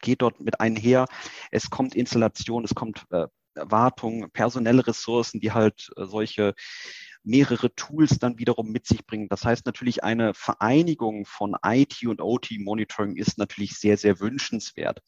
geht 0.00 0.22
dort 0.22 0.40
mit 0.40 0.60
einher. 0.60 1.06
Es 1.50 1.70
kommt 1.70 1.94
Installation, 1.94 2.64
es 2.64 2.74
kommt 2.74 3.04
äh, 3.10 3.26
Wartung, 3.54 4.30
personelle 4.32 4.86
Ressourcen, 4.86 5.40
die 5.40 5.52
halt 5.52 5.90
äh, 5.96 6.04
solche 6.04 6.54
mehrere 7.26 7.74
Tools 7.74 8.18
dann 8.20 8.38
wiederum 8.38 8.70
mit 8.70 8.86
sich 8.86 9.04
bringen. 9.04 9.28
Das 9.28 9.44
heißt 9.44 9.66
natürlich, 9.66 10.04
eine 10.04 10.32
Vereinigung 10.32 11.26
von 11.26 11.56
IT 11.64 12.06
und 12.06 12.20
OT 12.20 12.52
Monitoring 12.58 13.16
ist 13.16 13.36
natürlich 13.36 13.78
sehr, 13.78 13.96
sehr 13.96 14.20
wünschenswert. 14.20 15.02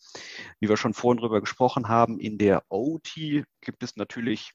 Wie 0.58 0.68
wir 0.68 0.76
schon 0.76 0.94
vorhin 0.94 1.20
darüber 1.20 1.40
gesprochen 1.40 1.88
haben, 1.88 2.18
in 2.18 2.36
der 2.36 2.64
OT 2.68 3.44
gibt 3.60 3.82
es 3.82 3.94
natürlich 3.94 4.52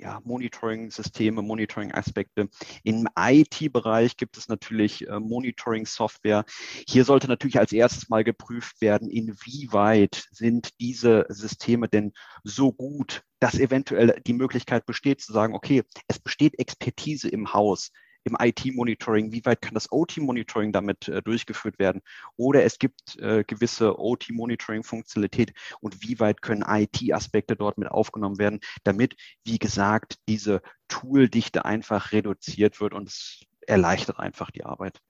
ja, 0.00 0.20
Monitoring-Systeme, 0.24 1.42
Monitoring-Aspekte. 1.42 2.48
Im 2.82 3.06
IT-Bereich 3.18 4.16
gibt 4.16 4.36
es 4.36 4.48
natürlich 4.48 5.06
äh, 5.06 5.20
Monitoring-Software. 5.20 6.44
Hier 6.88 7.04
sollte 7.04 7.28
natürlich 7.28 7.58
als 7.58 7.72
erstes 7.72 8.08
mal 8.08 8.24
geprüft 8.24 8.80
werden, 8.80 9.10
inwieweit 9.10 10.26
sind 10.30 10.70
diese 10.80 11.26
Systeme 11.28 11.88
denn 11.88 12.12
so 12.44 12.72
gut, 12.72 13.22
dass 13.40 13.58
eventuell 13.58 14.20
die 14.26 14.32
Möglichkeit 14.32 14.86
besteht 14.86 15.20
zu 15.20 15.32
sagen, 15.32 15.54
okay, 15.54 15.82
es 16.08 16.18
besteht 16.18 16.58
Expertise 16.58 17.28
im 17.28 17.52
Haus 17.52 17.90
im 18.24 18.36
IT-Monitoring, 18.38 19.32
wie 19.32 19.44
weit 19.44 19.62
kann 19.62 19.74
das 19.74 19.90
OT-Monitoring 19.90 20.72
damit 20.72 21.08
äh, 21.08 21.22
durchgeführt 21.22 21.78
werden? 21.78 22.02
Oder 22.36 22.64
es 22.64 22.78
gibt 22.78 23.16
äh, 23.18 23.44
gewisse 23.44 23.98
OT-Monitoring-Funktionalität 23.98 25.52
und 25.80 26.02
wie 26.02 26.20
weit 26.20 26.42
können 26.42 26.64
IT-Aspekte 26.66 27.56
dort 27.56 27.78
mit 27.78 27.88
aufgenommen 27.88 28.38
werden, 28.38 28.60
damit, 28.84 29.16
wie 29.44 29.58
gesagt, 29.58 30.16
diese 30.28 30.62
Tooldichte 30.88 31.64
einfach 31.64 32.12
reduziert 32.12 32.80
wird 32.80 32.94
und 32.94 33.08
es 33.08 33.40
erleichtert 33.66 34.18
einfach 34.18 34.50
die 34.50 34.64
Arbeit. 34.64 35.00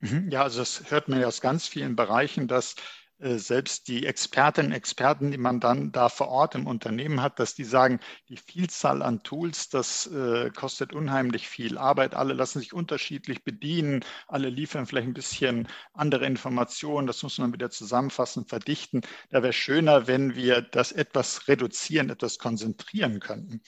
Mhm. 0.00 0.30
Ja, 0.30 0.42
also 0.42 0.60
das 0.60 0.90
hört 0.90 1.08
man 1.08 1.20
ja 1.20 1.26
aus 1.26 1.40
ganz 1.40 1.66
vielen 1.66 1.96
Bereichen, 1.96 2.46
dass 2.46 2.76
selbst 3.20 3.88
die 3.88 4.06
Expertinnen 4.06 4.70
und 4.70 4.76
Experten, 4.76 5.32
die 5.32 5.38
man 5.38 5.58
dann 5.58 5.90
da 5.90 6.08
vor 6.08 6.28
Ort 6.28 6.54
im 6.54 6.66
Unternehmen 6.66 7.20
hat, 7.20 7.40
dass 7.40 7.54
die 7.54 7.64
sagen, 7.64 7.98
die 8.28 8.36
Vielzahl 8.36 9.02
an 9.02 9.24
Tools, 9.24 9.68
das 9.68 10.06
äh, 10.06 10.50
kostet 10.50 10.92
unheimlich 10.92 11.48
viel 11.48 11.78
Arbeit. 11.78 12.14
Alle 12.14 12.34
lassen 12.34 12.60
sich 12.60 12.72
unterschiedlich 12.72 13.42
bedienen, 13.42 14.04
alle 14.28 14.50
liefern 14.50 14.86
vielleicht 14.86 15.08
ein 15.08 15.14
bisschen 15.14 15.66
andere 15.94 16.26
Informationen. 16.26 17.08
Das 17.08 17.22
muss 17.24 17.38
man 17.38 17.52
wieder 17.52 17.70
zusammenfassen, 17.70 18.46
verdichten. 18.46 19.02
Da 19.30 19.42
wäre 19.42 19.52
schöner, 19.52 20.06
wenn 20.06 20.36
wir 20.36 20.62
das 20.62 20.92
etwas 20.92 21.48
reduzieren, 21.48 22.10
etwas 22.10 22.38
konzentrieren 22.38 23.18
könnten. 23.18 23.62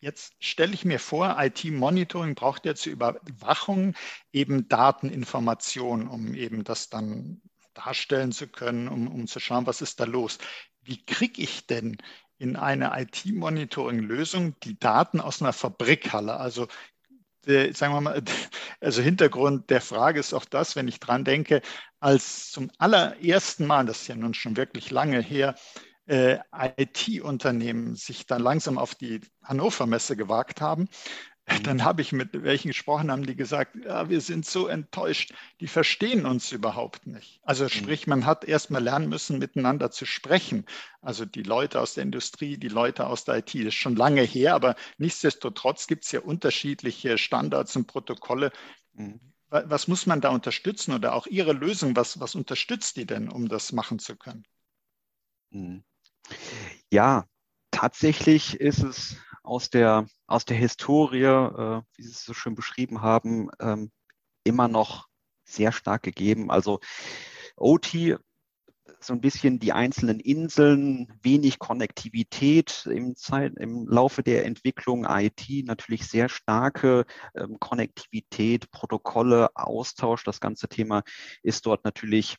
Jetzt 0.00 0.34
stelle 0.38 0.72
ich 0.72 0.84
mir 0.84 1.00
vor, 1.00 1.36
IT-Monitoring 1.38 2.36
braucht 2.36 2.64
ja 2.64 2.74
zur 2.74 2.92
Überwachung 2.92 3.94
eben 4.32 4.68
Dateninformationen, 4.68 6.08
um 6.08 6.34
eben 6.34 6.62
das 6.62 6.88
dann 6.88 7.42
darstellen 7.84 8.32
zu 8.32 8.48
können, 8.48 8.88
um, 8.88 9.08
um 9.08 9.26
zu 9.26 9.40
schauen, 9.40 9.66
was 9.66 9.80
ist 9.80 10.00
da 10.00 10.04
los. 10.04 10.38
Wie 10.82 11.04
kriege 11.04 11.42
ich 11.42 11.66
denn 11.66 11.96
in 12.38 12.56
eine 12.56 12.92
IT-Monitoring-Lösung 13.00 14.56
die 14.62 14.78
Daten 14.78 15.20
aus 15.20 15.40
einer 15.40 15.52
Fabrikhalle? 15.52 16.36
Also 16.36 16.68
äh, 17.46 17.72
sagen 17.72 17.94
wir 17.94 18.00
mal, 18.00 18.22
also 18.80 19.02
Hintergrund 19.02 19.70
der 19.70 19.80
Frage 19.80 20.20
ist 20.20 20.34
auch 20.34 20.44
das, 20.44 20.76
wenn 20.76 20.88
ich 20.88 21.00
dran 21.00 21.24
denke, 21.24 21.62
als 22.00 22.50
zum 22.50 22.70
allerersten 22.78 23.66
Mal, 23.66 23.86
das 23.86 24.02
ist 24.02 24.08
ja 24.08 24.16
nun 24.16 24.34
schon 24.34 24.56
wirklich 24.56 24.90
lange 24.90 25.20
her, 25.20 25.54
äh, 26.06 26.38
IT-Unternehmen 26.78 27.94
sich 27.94 28.26
dann 28.26 28.42
langsam 28.42 28.78
auf 28.78 28.94
die 28.94 29.20
Hannover 29.42 29.86
Messe 29.86 30.16
gewagt 30.16 30.60
haben. 30.60 30.88
Dann 31.64 31.84
habe 31.84 32.02
ich 32.02 32.12
mit 32.12 32.42
welchen 32.42 32.68
gesprochen, 32.68 33.10
haben 33.10 33.26
die 33.26 33.36
gesagt, 33.36 33.76
ja, 33.84 34.08
wir 34.08 34.20
sind 34.20 34.44
so 34.44 34.66
enttäuscht, 34.66 35.32
die 35.60 35.66
verstehen 35.66 36.26
uns 36.26 36.52
überhaupt 36.52 37.06
nicht. 37.06 37.40
Also 37.42 37.64
mhm. 37.64 37.70
sprich, 37.70 38.06
man 38.06 38.26
hat 38.26 38.44
erst 38.44 38.70
mal 38.70 38.82
lernen 38.82 39.08
müssen, 39.08 39.38
miteinander 39.38 39.90
zu 39.90 40.04
sprechen. 40.04 40.66
Also 41.00 41.24
die 41.24 41.42
Leute 41.42 41.80
aus 41.80 41.94
der 41.94 42.04
Industrie, 42.04 42.58
die 42.58 42.68
Leute 42.68 43.06
aus 43.06 43.24
der 43.24 43.38
IT, 43.38 43.54
das 43.54 43.68
ist 43.68 43.74
schon 43.74 43.96
lange 43.96 44.22
her, 44.22 44.54
aber 44.54 44.76
nichtsdestotrotz 44.98 45.86
gibt 45.86 46.04
es 46.04 46.12
ja 46.12 46.20
unterschiedliche 46.20 47.16
Standards 47.16 47.74
und 47.76 47.86
Protokolle. 47.86 48.52
Mhm. 48.92 49.20
Was 49.50 49.88
muss 49.88 50.04
man 50.04 50.20
da 50.20 50.28
unterstützen 50.28 50.92
oder 50.92 51.14
auch 51.14 51.26
Ihre 51.26 51.54
Lösung, 51.54 51.96
was, 51.96 52.20
was 52.20 52.34
unterstützt 52.34 52.98
die 52.98 53.06
denn, 53.06 53.30
um 53.30 53.48
das 53.48 53.72
machen 53.72 53.98
zu 53.98 54.14
können? 54.16 54.44
Ja, 56.90 57.24
tatsächlich 57.70 58.60
ist 58.60 58.82
es 58.82 59.16
aus 59.48 59.70
der, 59.70 60.06
aus 60.26 60.44
der 60.44 60.58
Historie, 60.58 61.24
äh, 61.24 61.82
wie 61.96 62.02
Sie 62.02 62.10
es 62.10 62.24
so 62.24 62.34
schön 62.34 62.54
beschrieben 62.54 63.00
haben, 63.00 63.50
ähm, 63.60 63.90
immer 64.44 64.68
noch 64.68 65.08
sehr 65.44 65.72
stark 65.72 66.02
gegeben. 66.02 66.50
Also 66.50 66.80
OT, 67.56 68.18
so 69.00 69.12
ein 69.12 69.20
bisschen 69.20 69.58
die 69.58 69.72
einzelnen 69.72 70.20
Inseln, 70.20 71.12
wenig 71.22 71.58
Konnektivität 71.58 72.86
im, 72.86 73.16
Zeit, 73.16 73.54
im 73.56 73.86
Laufe 73.88 74.22
der 74.22 74.44
Entwicklung, 74.44 75.06
IT 75.08 75.48
natürlich 75.64 76.06
sehr 76.06 76.28
starke 76.28 77.06
ähm, 77.34 77.58
Konnektivität, 77.58 78.70
Protokolle, 78.70 79.50
Austausch. 79.54 80.24
Das 80.24 80.40
ganze 80.40 80.68
Thema 80.68 81.04
ist 81.42 81.64
dort 81.64 81.84
natürlich 81.84 82.36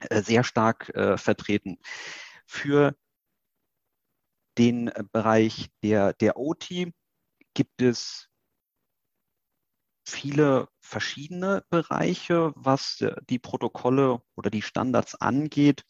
äh, 0.00 0.20
sehr 0.22 0.44
stark 0.44 0.90
äh, 0.90 1.16
vertreten. 1.16 1.78
Für 2.46 2.94
den 4.58 4.88
äh, 4.88 5.04
Bereich 5.12 5.70
der, 5.82 6.12
der 6.14 6.36
OT 6.36 6.92
gibt 7.54 7.82
es 7.82 8.28
viele 10.06 10.68
verschiedene 10.80 11.64
Bereiche, 11.70 12.52
was 12.56 13.00
äh, 13.00 13.14
die 13.28 13.38
Protokolle 13.38 14.22
oder 14.34 14.50
die 14.50 14.62
Standards 14.62 15.14
angeht. 15.14 15.84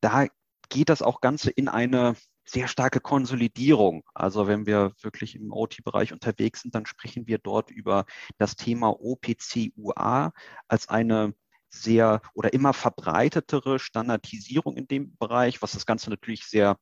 Da 0.00 0.26
geht 0.68 0.88
das 0.88 1.02
auch 1.02 1.20
Ganze 1.20 1.50
in 1.50 1.68
eine 1.68 2.16
sehr 2.44 2.66
starke 2.66 3.00
Konsolidierung. 3.00 4.02
Also 4.14 4.46
wenn 4.48 4.66
wir 4.66 4.92
wirklich 5.00 5.36
im 5.36 5.52
OT-Bereich 5.52 6.12
unterwegs 6.12 6.62
sind, 6.62 6.74
dann 6.74 6.86
sprechen 6.86 7.26
wir 7.26 7.38
dort 7.38 7.70
über 7.70 8.04
das 8.38 8.56
Thema 8.56 8.88
OPC-UA 8.88 10.32
als 10.66 10.88
eine 10.88 11.34
sehr 11.70 12.20
oder 12.34 12.52
immer 12.52 12.72
verbreitetere 12.72 13.78
Standardisierung 13.78 14.76
in 14.76 14.88
dem 14.88 15.16
Bereich, 15.16 15.62
was 15.62 15.72
das 15.72 15.86
Ganze 15.86 16.10
natürlich 16.10 16.44
sehr 16.44 16.76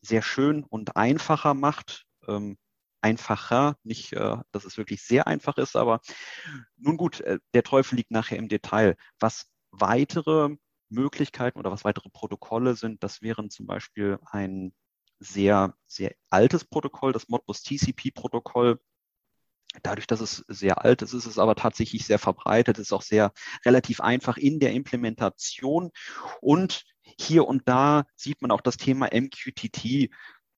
sehr 0.00 0.22
schön 0.22 0.64
und 0.64 0.96
einfacher 0.96 1.54
macht. 1.54 2.04
Ähm, 2.28 2.56
einfacher, 3.02 3.76
nicht, 3.82 4.12
äh, 4.12 4.36
dass 4.52 4.64
es 4.64 4.78
wirklich 4.78 5.02
sehr 5.02 5.26
einfach 5.26 5.56
ist, 5.58 5.76
aber 5.76 6.00
nun 6.76 6.96
gut, 6.96 7.20
äh, 7.20 7.38
der 7.52 7.64
Teufel 7.64 7.96
liegt 7.96 8.10
nachher 8.10 8.38
im 8.38 8.48
Detail. 8.48 8.96
Was 9.18 9.50
weitere 9.72 10.56
Möglichkeiten 10.88 11.58
oder 11.58 11.70
was 11.72 11.84
weitere 11.84 12.10
Protokolle 12.10 12.76
sind, 12.76 13.02
das 13.02 13.22
wären 13.22 13.50
zum 13.50 13.66
Beispiel 13.66 14.18
ein 14.30 14.72
sehr, 15.18 15.74
sehr 15.86 16.14
altes 16.30 16.64
Protokoll, 16.64 17.12
das 17.12 17.28
Modbus 17.28 17.62
TCP-Protokoll. 17.62 18.80
Dadurch, 19.82 20.06
dass 20.06 20.20
es 20.20 20.44
sehr 20.48 20.84
alt 20.84 21.00
ist, 21.00 21.14
ist 21.14 21.26
es 21.26 21.38
aber 21.38 21.54
tatsächlich 21.54 22.04
sehr 22.06 22.18
verbreitet, 22.18 22.78
ist 22.78 22.92
auch 22.92 23.02
sehr 23.02 23.32
relativ 23.64 24.00
einfach 24.00 24.36
in 24.36 24.60
der 24.60 24.72
Implementation 24.72 25.90
und 26.42 26.84
hier 27.18 27.46
und 27.46 27.62
da 27.66 28.04
sieht 28.16 28.42
man 28.42 28.50
auch 28.50 28.60
das 28.60 28.76
Thema 28.76 29.08
MQTT, 29.12 30.10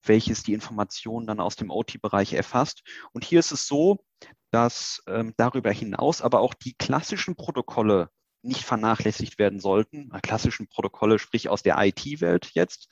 welches 0.03 0.43
die 0.43 0.53
Informationen 0.53 1.27
dann 1.27 1.40
aus 1.40 1.57
dem 1.57 1.71
OT-Bereich 1.71 2.35
erfasst. 2.35 2.83
Und 3.12 3.25
hier 3.25 3.40
ist 3.40 3.53
es 3.53 3.67
so, 3.67 4.05
dass 4.51 5.03
ähm, 5.07 5.35
darüber 5.37 5.71
hinaus 5.71 6.23
aber 6.23 6.40
auch 6.40 6.55
die 6.55 6.75
klassischen 6.75 7.37
Protokolle 7.37 8.11
nicht 8.43 8.64
vernachlässigt 8.64 9.38
werden 9.38 9.59
sollten. 9.59 10.11
Klassischen 10.23 10.69
Protokolle, 10.69 11.19
sprich 11.19 11.49
aus 11.49 11.62
der 11.62 11.77
IT-Welt 11.79 12.51
jetzt. 12.53 12.88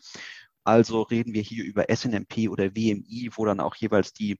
Also 0.65 1.03
reden 1.03 1.35
wir 1.35 1.43
hier 1.43 1.65
über 1.65 1.87
SNMP 1.95 2.49
oder 2.49 2.75
WMI, 2.75 3.31
wo 3.35 3.45
dann 3.45 3.61
auch 3.61 3.75
jeweils 3.75 4.13
die, 4.13 4.39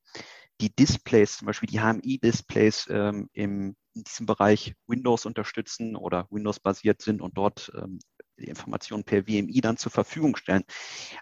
die 0.61 0.75
Displays, 0.75 1.39
zum 1.39 1.47
Beispiel 1.47 1.69
die 1.69 1.81
HMI-Displays 1.81 2.87
ähm, 2.91 3.29
in 3.33 3.77
diesem 3.95 4.27
Bereich 4.27 4.75
Windows 4.87 5.27
unterstützen 5.27 5.97
oder 5.97 6.27
Windows-basiert 6.31 7.03
sind 7.03 7.21
und 7.21 7.37
dort 7.37 7.73
ähm, 7.77 7.99
die 8.43 8.49
Informationen 8.49 9.05
per 9.05 9.27
WMI 9.27 9.61
dann 9.63 9.79
zur 9.79 9.91
Verfügung 9.91 10.37
stellen. 10.37 10.65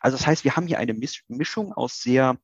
Also 0.01 0.17
das 0.17 0.27
heißt, 0.27 0.45
wir 0.45 0.57
haben 0.57 0.67
hier 0.67 0.79
eine 0.79 0.95
Mischung 1.29 1.73
aus 1.73 2.01
sehr 2.01 2.39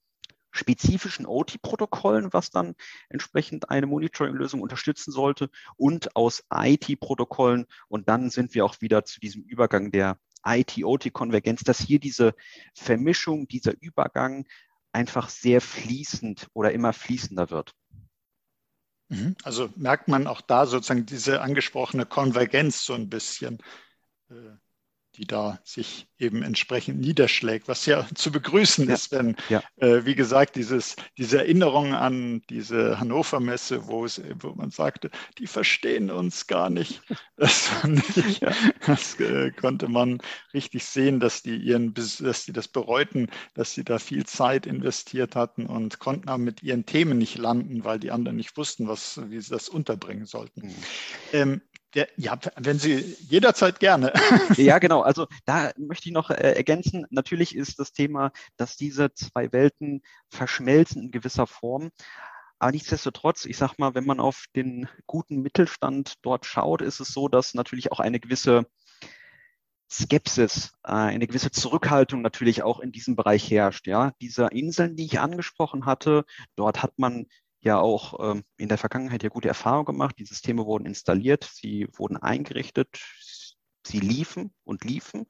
spezifischen 0.52 1.26
OT-Protokollen, 1.26 2.32
was 2.32 2.50
dann 2.50 2.76
entsprechend 3.10 3.68
eine 3.68 3.86
Monitoring-Lösung 3.86 4.62
unterstützen 4.62 5.12
sollte, 5.12 5.50
und 5.76 6.16
aus 6.16 6.44
IT-Protokollen. 6.50 7.66
Und 7.88 8.08
dann 8.08 8.30
sind 8.30 8.54
wir 8.54 8.64
auch 8.64 8.80
wieder 8.80 9.04
zu 9.04 9.20
diesem 9.20 9.42
Übergang 9.42 9.90
der 9.90 10.18
IT-OT-Konvergenz, 10.46 11.62
dass 11.62 11.80
hier 11.80 11.98
diese 11.98 12.34
Vermischung, 12.74 13.48
dieser 13.48 13.74
Übergang 13.80 14.46
einfach 14.92 15.28
sehr 15.28 15.60
fließend 15.60 16.48
oder 16.54 16.72
immer 16.72 16.94
fließender 16.94 17.50
wird. 17.50 17.74
Mhm. 19.08 19.36
Also 19.42 19.68
merkt 19.76 20.08
man 20.08 20.26
auch 20.26 20.40
da 20.40 20.64
sozusagen 20.64 21.04
diese 21.04 21.42
angesprochene 21.42 22.06
Konvergenz 22.06 22.84
so 22.84 22.94
ein 22.94 23.10
bisschen. 23.10 23.58
Die 25.16 25.26
da 25.26 25.58
sich 25.64 26.06
eben 26.18 26.42
entsprechend 26.42 27.00
niederschlägt, 27.00 27.68
was 27.68 27.86
ja 27.86 28.06
zu 28.14 28.30
begrüßen 28.30 28.88
ja. 28.88 28.94
ist, 28.94 29.12
wenn, 29.12 29.36
ja. 29.48 29.62
äh, 29.76 30.04
wie 30.04 30.14
gesagt, 30.14 30.56
dieses, 30.56 30.96
diese 31.16 31.38
Erinnerung 31.38 31.94
an 31.94 32.42
diese 32.50 33.00
Hannover 33.00 33.40
Messe, 33.40 33.86
wo, 33.86 34.04
es, 34.04 34.20
wo 34.40 34.52
man 34.52 34.70
sagte, 34.70 35.10
die 35.38 35.46
verstehen 35.46 36.10
uns 36.10 36.46
gar 36.46 36.70
nicht. 36.70 37.02
Das, 37.38 37.70
ich, 38.16 38.40
ja. 38.40 38.50
das 38.86 39.20
äh, 39.20 39.50
konnte 39.50 39.88
man 39.88 40.22
richtig 40.54 40.84
sehen, 40.84 41.20
dass 41.20 41.42
die 41.42 41.54
ihren, 41.54 41.92
dass 41.92 42.46
die 42.46 42.52
das 42.54 42.66
bereuten, 42.66 43.28
dass 43.52 43.74
sie 43.74 43.84
da 43.84 43.98
viel 43.98 44.24
Zeit 44.24 44.64
investiert 44.64 45.36
hatten 45.36 45.66
und 45.66 45.98
konnten 45.98 46.30
aber 46.30 46.38
mit 46.38 46.62
ihren 46.62 46.86
Themen 46.86 47.18
nicht 47.18 47.36
landen, 47.36 47.84
weil 47.84 47.98
die 47.98 48.10
anderen 48.10 48.38
nicht 48.38 48.56
wussten, 48.56 48.88
was, 48.88 49.20
wie 49.28 49.38
sie 49.38 49.50
das 49.50 49.68
unterbringen 49.68 50.24
sollten. 50.24 50.68
Mhm. 50.68 50.74
Ähm, 51.34 51.60
ja, 52.16 52.38
wenn 52.56 52.78
Sie 52.78 53.16
jederzeit 53.28 53.80
gerne. 53.80 54.12
Ja, 54.56 54.78
genau. 54.78 55.02
Also 55.02 55.26
da 55.44 55.72
möchte 55.76 56.08
ich 56.08 56.12
noch 56.12 56.30
äh, 56.30 56.52
ergänzen. 56.52 57.06
Natürlich 57.10 57.54
ist 57.54 57.78
das 57.78 57.92
Thema, 57.92 58.32
dass 58.56 58.76
diese 58.76 59.12
zwei 59.14 59.52
Welten 59.52 60.02
verschmelzen 60.30 61.02
in 61.02 61.10
gewisser 61.10 61.46
Form. 61.46 61.90
Aber 62.58 62.72
nichtsdestotrotz, 62.72 63.44
ich 63.44 63.56
sag 63.56 63.78
mal, 63.78 63.94
wenn 63.94 64.06
man 64.06 64.20
auf 64.20 64.46
den 64.54 64.88
guten 65.06 65.42
Mittelstand 65.42 66.14
dort 66.22 66.46
schaut, 66.46 66.80
ist 66.80 67.00
es 67.00 67.08
so, 67.08 67.28
dass 67.28 67.54
natürlich 67.54 67.92
auch 67.92 68.00
eine 68.00 68.18
gewisse 68.18 68.66
Skepsis, 69.90 70.72
äh, 70.84 70.92
eine 70.92 71.26
gewisse 71.26 71.50
Zurückhaltung 71.50 72.22
natürlich 72.22 72.62
auch 72.62 72.80
in 72.80 72.92
diesem 72.92 73.14
Bereich 73.14 73.50
herrscht. 73.50 73.86
Ja, 73.86 74.12
diese 74.20 74.46
Inseln, 74.46 74.96
die 74.96 75.04
ich 75.04 75.20
angesprochen 75.20 75.86
hatte, 75.86 76.24
dort 76.56 76.82
hat 76.82 76.98
man 76.98 77.26
ja 77.66 77.78
auch 77.78 78.18
ähm, 78.20 78.44
in 78.56 78.68
der 78.68 78.78
Vergangenheit 78.78 79.22
ja 79.22 79.28
gute 79.28 79.48
Erfahrungen 79.48 79.86
gemacht. 79.86 80.16
Die 80.18 80.24
Systeme 80.24 80.64
wurden 80.64 80.86
installiert, 80.86 81.50
sie 81.52 81.88
wurden 81.92 82.16
eingerichtet, 82.16 82.88
sie 83.86 84.00
liefen 84.00 84.54
und 84.64 84.84
liefen. 84.84 85.26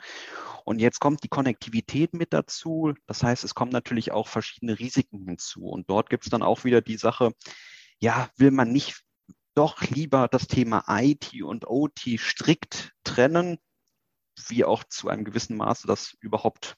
Und 0.65 0.81
jetzt 0.81 1.01
kommt 1.01 1.25
die 1.25 1.29
Konnektivität 1.29 2.15
mit 2.15 2.33
dazu. 2.33 2.95
Das 3.07 3.23
heißt, 3.23 3.45
es 3.45 3.55
kommen 3.55 3.73
natürlich 3.73 4.13
auch 4.13 4.29
verschiedene 4.29 4.79
Risiken 4.79 5.27
hinzu. 5.27 5.65
Und 5.67 5.91
dort 5.91 6.11
gibt 6.11 6.25
es 6.25 6.31
dann 6.31 6.43
auch 6.43 6.65
wieder 6.65 6.81
die 6.81 6.99
Sache, 6.99 7.33
ja, 7.99 8.29
will 8.37 8.51
man 8.51 8.73
nicht 8.73 9.03
doch 9.55 9.81
lieber 9.83 10.29
das 10.29 10.47
Thema 10.47 10.85
IT 10.89 11.43
und 11.43 11.67
OT 11.67 12.19
strikt 12.19 12.93
trennen, 13.05 13.59
wie 14.49 14.65
auch 14.65 14.85
zu 14.85 15.09
einem 15.09 15.25
gewissen 15.25 15.57
Maße 15.57 15.87
das 15.87 16.15
überhaupt 16.21 16.77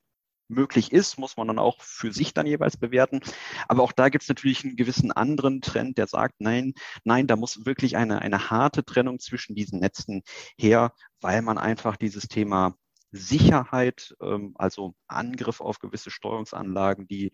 möglich 0.49 0.93
ist, 0.93 1.19
muss 1.19 1.37
man 1.37 1.47
dann 1.47 1.59
auch 1.59 1.81
für 1.83 2.13
sich 2.13 2.35
dann 2.35 2.47
jeweils 2.47 2.77
bewerten. 2.77 3.21
Aber 3.69 3.83
auch 3.83 3.93
da 3.93 4.09
gibt 4.09 4.23
es 4.23 4.29
natürlich 4.29 4.65
einen 4.65 4.77
gewissen 4.77 5.13
anderen 5.13 5.61
Trend, 5.61 5.99
der 5.99 6.07
sagt, 6.07 6.37
nein, 6.41 6.75
nein, 7.05 7.27
da 7.27 7.37
muss 7.37 7.67
wirklich 7.67 7.97
eine, 7.97 8.23
eine 8.23 8.51
harte 8.51 8.85
Trennung 8.85 9.19
zwischen 9.19 9.55
diesen 9.55 9.81
Netzen 9.81 10.23
her, 10.57 10.93
weil 11.21 11.43
man 11.43 11.59
einfach 11.59 11.97
dieses 11.97 12.29
Thema 12.29 12.75
Sicherheit, 13.11 14.15
ähm, 14.21 14.55
also 14.57 14.95
Angriff 15.07 15.61
auf 15.61 15.79
gewisse 15.79 16.11
Steuerungsanlagen, 16.11 17.07
die 17.07 17.33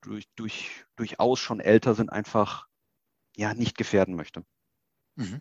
durch, 0.00 0.26
durch, 0.36 0.84
durchaus 0.96 1.40
schon 1.40 1.60
älter 1.60 1.94
sind, 1.94 2.10
einfach 2.10 2.66
ja 3.36 3.54
nicht 3.54 3.76
gefährden 3.76 4.14
möchte. 4.14 4.44
Mhm. 5.16 5.40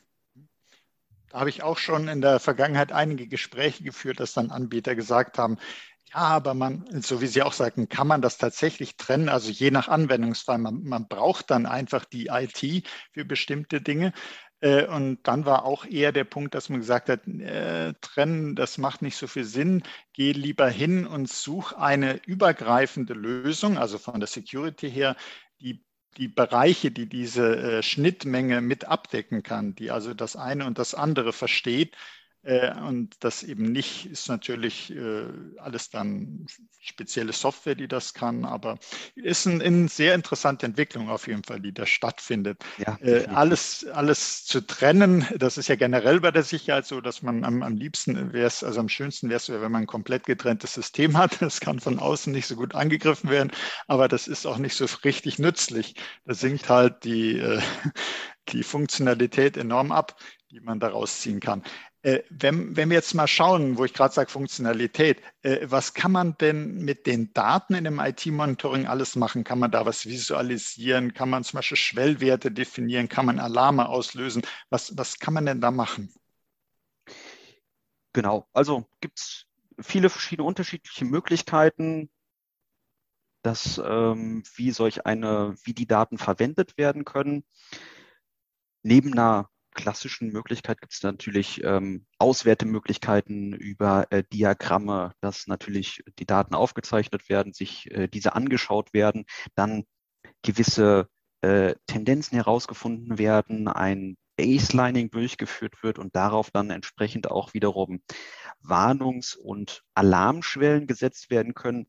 Da 1.29 1.39
habe 1.39 1.49
ich 1.49 1.61
auch 1.61 1.77
schon 1.77 2.07
in 2.07 2.21
der 2.21 2.39
Vergangenheit 2.39 2.91
einige 2.91 3.27
Gespräche 3.27 3.83
geführt, 3.83 4.19
dass 4.19 4.33
dann 4.33 4.49
Anbieter 4.49 4.95
gesagt 4.95 5.37
haben, 5.37 5.57
ja, 6.13 6.19
aber 6.19 6.53
man, 6.53 6.85
so 7.01 7.21
wie 7.21 7.27
Sie 7.27 7.41
auch 7.41 7.53
sagten, 7.53 7.89
kann 7.89 8.07
man 8.07 8.21
das 8.21 8.37
tatsächlich 8.37 8.95
trennen? 8.97 9.29
Also 9.29 9.51
je 9.51 9.71
nach 9.71 9.87
Anwendungsfall. 9.87 10.57
Man, 10.57 10.83
man 10.83 11.07
braucht 11.07 11.51
dann 11.51 11.65
einfach 11.65 12.05
die 12.05 12.27
IT 12.27 12.87
für 13.11 13.25
bestimmte 13.25 13.81
Dinge. 13.81 14.13
Äh, 14.61 14.85
und 14.87 15.19
dann 15.27 15.45
war 15.45 15.65
auch 15.65 15.85
eher 15.85 16.11
der 16.11 16.23
Punkt, 16.23 16.55
dass 16.55 16.69
man 16.69 16.79
gesagt 16.79 17.09
hat, 17.09 17.27
äh, 17.27 17.93
trennen, 18.01 18.55
das 18.55 18.77
macht 18.77 19.01
nicht 19.01 19.17
so 19.17 19.27
viel 19.27 19.43
Sinn. 19.43 19.83
Geh 20.13 20.31
lieber 20.31 20.69
hin 20.69 21.05
und 21.05 21.29
such 21.29 21.73
eine 21.73 22.21
übergreifende 22.25 23.13
Lösung, 23.13 23.77
also 23.77 23.97
von 23.97 24.19
der 24.19 24.27
Security 24.27 24.89
her, 24.89 25.15
die 25.59 25.83
die 26.17 26.27
Bereiche, 26.27 26.89
die 26.89 27.07
diese 27.07 27.57
äh, 27.57 27.83
Schnittmenge 27.83 28.61
mit 28.61 28.85
abdecken 28.85 29.43
kann, 29.43 29.75
die 29.75 29.91
also 29.91 30.15
das 30.15 30.35
eine 30.35 30.65
und 30.65 30.79
das 30.79 30.95
andere 30.95 31.31
versteht 31.31 31.95
und 32.47 33.15
das 33.19 33.43
eben 33.43 33.73
nicht 33.73 34.05
ist 34.05 34.29
natürlich 34.29 34.95
äh, 34.95 35.25
alles 35.57 35.89
dann 35.89 36.45
spezielle 36.79 37.33
Software, 37.33 37.75
die 37.75 37.89
das 37.89 38.13
kann, 38.13 38.45
aber 38.45 38.79
ist 39.15 39.45
eine 39.47 39.63
ein 39.65 39.89
sehr 39.89 40.15
interessante 40.15 40.65
Entwicklung 40.65 41.09
auf 41.09 41.27
jeden 41.27 41.43
Fall, 41.43 41.59
die 41.59 41.73
da 41.73 41.85
stattfindet. 41.85 42.63
Ja, 42.77 42.97
äh, 43.01 43.25
alles, 43.25 43.85
alles 43.87 44.45
zu 44.45 44.61
trennen, 44.61 45.27
das 45.35 45.57
ist 45.57 45.67
ja 45.67 45.75
generell 45.75 46.21
bei 46.21 46.31
der 46.31 46.43
Sicherheit 46.43 46.85
so, 46.85 47.01
dass 47.01 47.21
man 47.21 47.43
am, 47.43 47.63
am 47.63 47.75
liebsten 47.75 48.31
wäre 48.31 48.47
es, 48.47 48.63
also 48.63 48.79
am 48.79 48.87
schönsten 48.87 49.27
wäre 49.27 49.37
es, 49.37 49.49
wenn 49.49 49.59
man 49.71 49.83
ein 49.83 49.87
komplett 49.87 50.25
getrenntes 50.25 50.73
System 50.73 51.17
hat. 51.17 51.37
Das 51.47 51.59
kann 51.61 51.79
von 51.79 51.99
außen 51.99 52.33
nicht 52.33 52.45
so 52.45 52.55
gut 52.55 52.75
angegriffen 52.75 53.29
werden, 53.29 53.51
aber 53.87 54.07
das 54.07 54.27
ist 54.27 54.45
auch 54.45 54.57
nicht 54.57 54.75
so 54.75 54.85
richtig 55.03 55.39
nützlich. 55.39 55.95
Da 56.25 56.33
sinkt 56.33 56.69
halt 56.69 57.03
die, 57.03 57.41
die 58.49 58.63
Funktionalität 58.63 59.55
enorm 59.57 59.91
ab, 59.91 60.17
die 60.51 60.59
man 60.59 60.79
daraus 60.79 61.21
ziehen 61.21 61.39
kann. 61.39 61.63
Äh, 62.07 62.23
wenn, 62.29 62.77
wenn, 62.77 62.89
wir 62.89 62.95
jetzt 62.95 63.15
mal 63.15 63.27
schauen, 63.27 63.77
wo 63.77 63.83
ich 63.83 63.93
gerade 63.93 64.13
sage 64.13 64.31
Funktionalität, 64.31 65.21
äh, 65.41 65.67
was 65.69 65.93
kann 65.93 66.13
man 66.13 66.37
denn 66.37 66.77
mit 66.85 67.05
den 67.05 67.33
Daten 67.33 67.73
in 67.73 67.83
dem 67.83 67.99
IT-Monitoring 67.99 68.87
alles 68.87 69.17
machen? 69.17 69.43
Kann 69.43 69.59
man 69.59 69.71
da 69.71 69.85
was 69.85 70.05
visualisieren? 70.05 71.13
Kann 71.13 71.29
man 71.29 71.43
zum 71.43 71.57
Beispiel 71.57 71.75
Schwellwerte 71.75 72.49
definieren? 72.49 73.09
Kann 73.09 73.25
man 73.25 73.39
Alarme 73.39 73.89
auslösen? 73.89 74.43
Was, 74.69 74.97
was 74.97 75.19
kann 75.19 75.33
man 75.33 75.47
denn 75.47 75.59
da 75.59 75.69
machen? 75.69 76.13
Genau, 78.13 78.47
also 78.53 78.87
gibt 79.01 79.19
es 79.19 79.45
viele 79.77 80.09
verschiedene 80.09 80.47
unterschiedliche 80.47 81.03
Möglichkeiten, 81.03 82.09
dass, 83.41 83.81
ähm, 83.83 84.43
wie 84.55 84.71
solch 84.71 85.05
eine, 85.05 85.55
wie 85.65 85.73
die 85.73 85.87
Daten 85.87 86.17
verwendet 86.17 86.77
werden 86.77 87.03
können. 87.03 87.43
Neben 88.81 89.11
einer 89.11 89.49
klassischen 89.77 90.33
Möglichkeit 90.33 90.81
gibt 90.81 90.91
es 90.93 91.03
natürlich 91.03 91.63
ähm, 91.63 92.05
Auswertemöglichkeiten 92.17 93.53
über 93.53 94.07
äh, 94.09 94.23
Diagramme, 94.33 95.13
dass 95.21 95.47
natürlich 95.47 96.03
die 96.19 96.25
Daten 96.25 96.55
aufgezeichnet 96.55 97.29
werden, 97.29 97.53
sich 97.53 97.89
äh, 97.91 98.09
diese 98.09 98.35
angeschaut 98.35 98.93
werden, 98.93 99.25
dann 99.55 99.85
gewisse 100.41 101.07
äh, 101.41 101.75
Tendenzen 101.85 102.35
herausgefunden 102.35 103.17
werden, 103.17 103.69
ein 103.69 104.17
Baselining 104.35 105.09
durchgeführt 105.09 105.81
wird 105.81 105.99
und 105.99 106.15
darauf 106.15 106.51
dann 106.51 106.69
entsprechend 106.69 107.31
auch 107.31 107.53
wiederum 107.53 108.01
Warnungs- 108.61 109.37
und 109.37 109.83
Alarmschwellen 109.93 110.87
gesetzt 110.87 111.29
werden 111.29 111.53
können, 111.53 111.87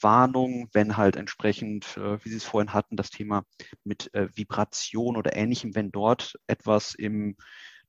Warnung, 0.00 0.68
wenn 0.72 0.96
halt 0.96 1.16
entsprechend, 1.16 1.96
äh, 1.96 2.22
wie 2.24 2.28
Sie 2.28 2.36
es 2.36 2.44
vorhin 2.44 2.72
hatten, 2.72 2.96
das 2.96 3.10
Thema 3.10 3.44
mit 3.84 4.12
äh, 4.14 4.28
Vibration 4.36 5.16
oder 5.16 5.36
ähnlichem, 5.36 5.74
wenn 5.74 5.90
dort 5.90 6.38
etwas 6.46 6.94
im 6.94 7.36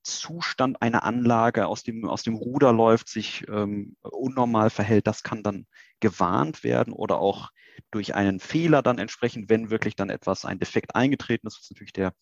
Zustand 0.04 0.82
einer 0.82 1.04
Anlage 1.04 1.68
aus 1.68 1.84
dem, 1.84 2.06
aus 2.06 2.24
dem 2.24 2.36
Ruder 2.36 2.72
läuft, 2.72 3.10
sich 3.10 3.46
ähm, 3.50 3.98
unnormal 4.02 4.70
verhält, 4.70 5.06
das 5.06 5.22
kann 5.22 5.44
dann 5.44 5.68
gewarnt 6.00 6.64
werden 6.64 6.94
oder 6.94 7.20
auch 7.20 7.50
durch 7.92 8.16
einen 8.16 8.40
Fehler 8.40 8.82
dann 8.82 9.00
entsprechend, 9.00 9.50
wenn 9.50 9.70
wirklich 9.70 9.96
dann 9.96 10.10
etwas, 10.10 10.46
ein 10.46 10.60
Defekt 10.60 10.96
eingetreten 10.96 11.48
ist, 11.48 11.60
was 11.60 11.70
natürlich 11.70 11.94
der 11.94 12.14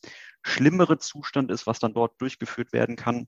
schlimmere 0.41 0.97
Zustand 0.97 1.51
ist, 1.51 1.67
was 1.67 1.79
dann 1.79 1.93
dort 1.93 2.19
durchgeführt 2.19 2.73
werden 2.73 2.95
kann. 2.95 3.27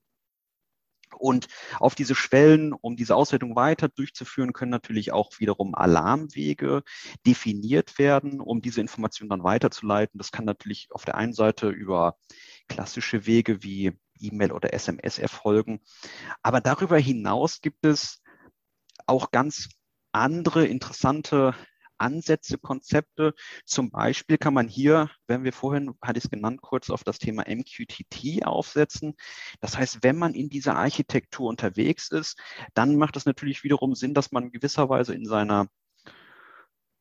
Und 1.18 1.48
auf 1.80 1.96
diese 1.96 2.16
Schwellen, 2.16 2.74
um 2.74 2.96
diese 2.96 3.16
Auswertung 3.16 3.56
weiter 3.56 3.90
durchzuführen, 3.90 4.54
können 4.54 4.72
natürlich 4.72 5.12
auch 5.12 5.32
wiederum 5.40 5.76
Alarmwege 5.76 6.84
definiert 7.26 7.98
werden, 8.00 8.40
um 8.40 8.62
diese 8.62 8.82
Information 8.82 9.30
dann 9.30 9.44
weiterzuleiten. 9.44 10.18
Das 10.18 10.32
kann 10.32 10.46
natürlich 10.46 10.88
auf 10.92 11.06
der 11.06 11.16
einen 11.16 11.34
Seite 11.34 11.70
über 11.70 12.18
klassische 12.68 13.26
Wege 13.26 13.64
wie 13.64 13.94
E-Mail 14.20 14.52
oder 14.52 14.74
SMS 14.74 15.20
erfolgen. 15.20 15.82
Aber 16.42 16.62
darüber 16.62 16.98
hinaus 16.98 17.62
gibt 17.62 17.86
es 17.86 18.22
auch 19.06 19.32
ganz 19.32 19.70
andere 20.12 20.66
interessante 20.66 21.54
Ansätze, 21.98 22.58
Konzepte. 22.58 23.34
Zum 23.66 23.90
Beispiel 23.92 24.38
kann 24.38 24.54
man 24.54 24.68
hier, 24.68 25.10
wenn 25.28 25.44
wir 25.44 25.54
vorhin, 25.54 25.94
hatte 26.02 26.20
ich 26.20 26.26
es 26.26 26.30
genannt, 26.32 26.62
kurz 26.62 26.90
auf 26.90 27.04
das 27.04 27.20
Thema 27.20 27.46
MQTT 27.48 28.46
aufsetzen. 28.46 29.16
Das 29.60 29.78
heißt, 29.78 30.00
wenn 30.02 30.18
man 30.18 30.34
in 30.34 30.50
dieser 30.50 30.76
Architektur 30.76 31.50
unterwegs 31.50 32.10
ist, 32.12 32.40
dann 32.74 32.96
macht 32.98 33.18
es 33.18 33.26
natürlich 33.26 33.64
wiederum 33.64 33.96
Sinn, 33.96 34.14
dass 34.14 34.32
man 34.32 34.52
gewisserweise 34.52 35.14
in 35.14 35.26
seiner 35.26 35.68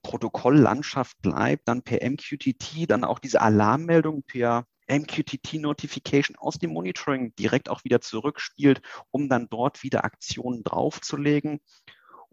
Protokolllandschaft 0.03 1.21
bleibt, 1.21 1.67
dann 1.67 1.83
per 1.83 2.09
MQTT 2.09 2.89
dann 2.89 3.03
auch 3.03 3.19
diese 3.19 3.41
Alarmmeldung 3.41 4.23
per 4.23 4.65
MQTT-Notification 4.89 6.37
aus 6.37 6.59
dem 6.59 6.73
Monitoring 6.73 7.35
direkt 7.35 7.69
auch 7.69 7.83
wieder 7.85 8.01
zurückspielt, 8.01 8.81
um 9.11 9.29
dann 9.29 9.49
dort 9.49 9.83
wieder 9.83 10.05
Aktionen 10.05 10.63
draufzulegen. 10.63 11.61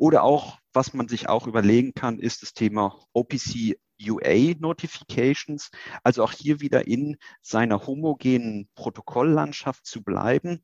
Oder 0.03 0.23
auch, 0.23 0.59
was 0.73 0.93
man 0.93 1.07
sich 1.07 1.29
auch 1.29 1.47
überlegen 1.47 1.93
kann, 1.93 2.19
ist 2.19 2.41
das 2.41 2.53
Thema 2.53 2.99
OPC 3.13 3.79
UA 4.01 4.55
Notifications, 4.59 5.71
also 6.03 6.25
auch 6.25 6.33
hier 6.33 6.59
wieder 6.59 6.87
in 6.87 7.15
seiner 7.41 7.87
homogenen 7.87 8.67
Protokolllandschaft 8.75 9.85
zu 9.85 10.03
bleiben 10.03 10.61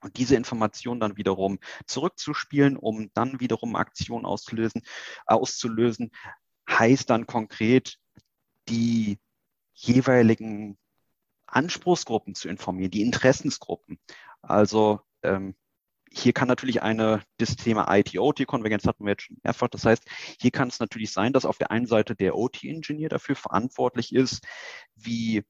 und 0.00 0.16
diese 0.16 0.36
Information 0.36 1.00
dann 1.00 1.16
wiederum 1.16 1.58
zurückzuspielen, 1.88 2.76
um 2.76 3.10
dann 3.14 3.40
wiederum 3.40 3.74
Aktionen 3.74 4.26
auszulösen, 4.26 4.82
auszulösen, 5.26 6.12
heißt 6.70 7.10
dann 7.10 7.26
konkret, 7.26 7.98
die 8.68 9.18
jeweiligen 9.74 10.78
Anspruchsgruppen 11.46 12.36
zu 12.36 12.48
informieren, 12.48 12.92
die 12.92 13.02
Interessensgruppen. 13.02 13.98
Also 14.40 15.00
ähm, 15.24 15.56
hier 16.10 16.32
kann 16.32 16.48
natürlich 16.48 16.82
eine, 16.82 17.22
das 17.38 17.56
Thema 17.56 17.92
IT-OT-Konvergenz 17.94 18.84
hatten 18.86 19.04
wir 19.04 19.12
jetzt 19.12 19.22
schon 19.22 19.38
mehrfach. 19.42 19.68
Das 19.68 19.84
heißt, 19.84 20.04
hier 20.40 20.50
kann 20.50 20.68
es 20.68 20.80
natürlich 20.80 21.12
sein, 21.12 21.32
dass 21.32 21.44
auf 21.44 21.58
der 21.58 21.70
einen 21.70 21.86
Seite 21.86 22.14
der 22.14 22.36
OT-Ingenieur 22.36 23.08
dafür 23.08 23.36
verantwortlich 23.36 24.14
ist, 24.14 24.44
wie 24.94 25.42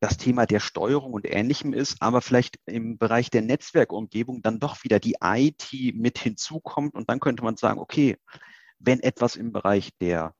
das 0.00 0.16
Thema 0.16 0.46
der 0.46 0.58
Steuerung 0.58 1.12
und 1.12 1.24
Ähnlichem 1.24 1.72
ist, 1.72 2.02
aber 2.02 2.22
vielleicht 2.22 2.58
im 2.66 2.98
Bereich 2.98 3.30
der 3.30 3.42
Netzwerkumgebung 3.42 4.42
dann 4.42 4.58
doch 4.58 4.82
wieder 4.82 4.98
die 4.98 5.16
IT 5.22 5.94
mit 5.94 6.18
hinzukommt 6.18 6.94
und 6.94 7.08
dann 7.08 7.20
könnte 7.20 7.44
man 7.44 7.56
sagen, 7.56 7.78
okay, 7.78 8.16
wenn 8.80 8.98
etwas 8.98 9.36
im 9.36 9.52
Bereich 9.52 9.90
der 10.00 10.34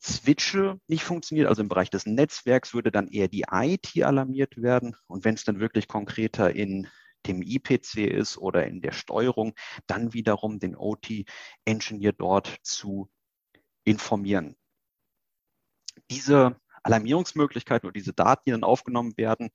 Switche 0.00 0.78
nicht 0.86 1.02
funktioniert, 1.02 1.48
also 1.48 1.62
im 1.62 1.68
Bereich 1.68 1.90
des 1.90 2.06
Netzwerks 2.06 2.72
würde 2.72 2.92
dann 2.92 3.08
eher 3.08 3.26
die 3.26 3.44
IT 3.50 4.00
alarmiert 4.00 4.56
werden 4.56 4.94
und 5.08 5.24
wenn 5.24 5.34
es 5.34 5.42
dann 5.42 5.58
wirklich 5.58 5.88
konkreter 5.88 6.54
in 6.54 6.86
dem 7.26 7.42
IPC 7.42 7.98
ist 7.98 8.38
oder 8.38 8.66
in 8.66 8.80
der 8.80 8.92
Steuerung, 8.92 9.54
dann 9.86 10.12
wiederum 10.12 10.58
den 10.58 10.76
OT-Engineer 10.76 12.12
dort 12.12 12.58
zu 12.62 13.10
informieren. 13.84 14.56
Diese 16.10 16.56
Alarmierungsmöglichkeiten 16.82 17.86
oder 17.86 17.94
diese 17.94 18.12
Daten, 18.12 18.42
die 18.46 18.50
dann 18.50 18.64
aufgenommen 18.64 19.16
werden, 19.16 19.50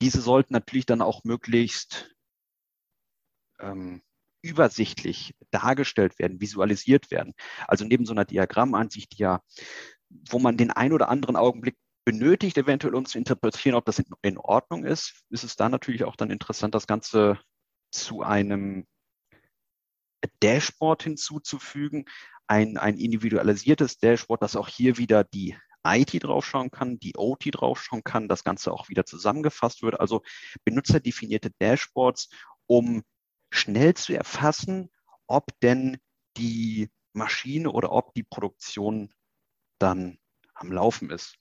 diese 0.00 0.20
sollten 0.20 0.52
natürlich 0.54 0.86
dann 0.86 1.02
auch 1.02 1.24
möglichst 1.24 2.10
ähm, 3.60 4.02
übersichtlich 4.42 5.34
dargestellt 5.50 6.18
werden, 6.18 6.40
visualisiert 6.40 7.10
werden. 7.10 7.32
Also 7.66 7.84
neben 7.84 8.04
so 8.04 8.12
einer 8.12 8.24
Diagrammansicht, 8.24 9.12
die 9.12 9.22
ja, 9.22 9.40
wo 10.28 10.38
man 10.38 10.56
den 10.56 10.70
ein 10.70 10.92
oder 10.92 11.08
anderen 11.08 11.36
Augenblick 11.36 11.76
benötigt, 12.04 12.58
eventuell 12.58 12.94
uns 12.94 13.10
zu 13.10 13.18
interpretieren, 13.18 13.76
ob 13.76 13.84
das 13.84 13.98
in, 13.98 14.06
in 14.22 14.38
Ordnung 14.38 14.84
ist, 14.84 15.24
ist 15.30 15.44
es 15.44 15.56
da 15.56 15.68
natürlich 15.68 16.04
auch 16.04 16.16
dann 16.16 16.30
interessant, 16.30 16.74
das 16.74 16.86
Ganze 16.86 17.38
zu 17.90 18.22
einem 18.22 18.86
Dashboard 20.42 21.02
hinzuzufügen, 21.02 22.04
ein, 22.46 22.76
ein 22.76 22.98
individualisiertes 22.98 23.98
Dashboard, 23.98 24.42
das 24.42 24.56
auch 24.56 24.68
hier 24.68 24.98
wieder 24.98 25.24
die 25.24 25.56
IT 25.86 26.22
draufschauen 26.24 26.70
kann, 26.70 26.98
die 26.98 27.16
OT 27.16 27.46
draufschauen 27.52 28.04
kann, 28.04 28.28
das 28.28 28.44
Ganze 28.44 28.72
auch 28.72 28.88
wieder 28.88 29.04
zusammengefasst 29.04 29.82
wird. 29.82 30.00
Also 30.00 30.22
benutzerdefinierte 30.64 31.50
Dashboards, 31.58 32.30
um 32.66 33.02
schnell 33.50 33.94
zu 33.94 34.14
erfassen, 34.14 34.90
ob 35.26 35.58
denn 35.60 35.98
die 36.36 36.90
Maschine 37.12 37.70
oder 37.70 37.92
ob 37.92 38.14
die 38.14 38.24
Produktion 38.24 39.12
dann 39.78 40.18
am 40.54 40.72
Laufen 40.72 41.10
ist. 41.10 41.36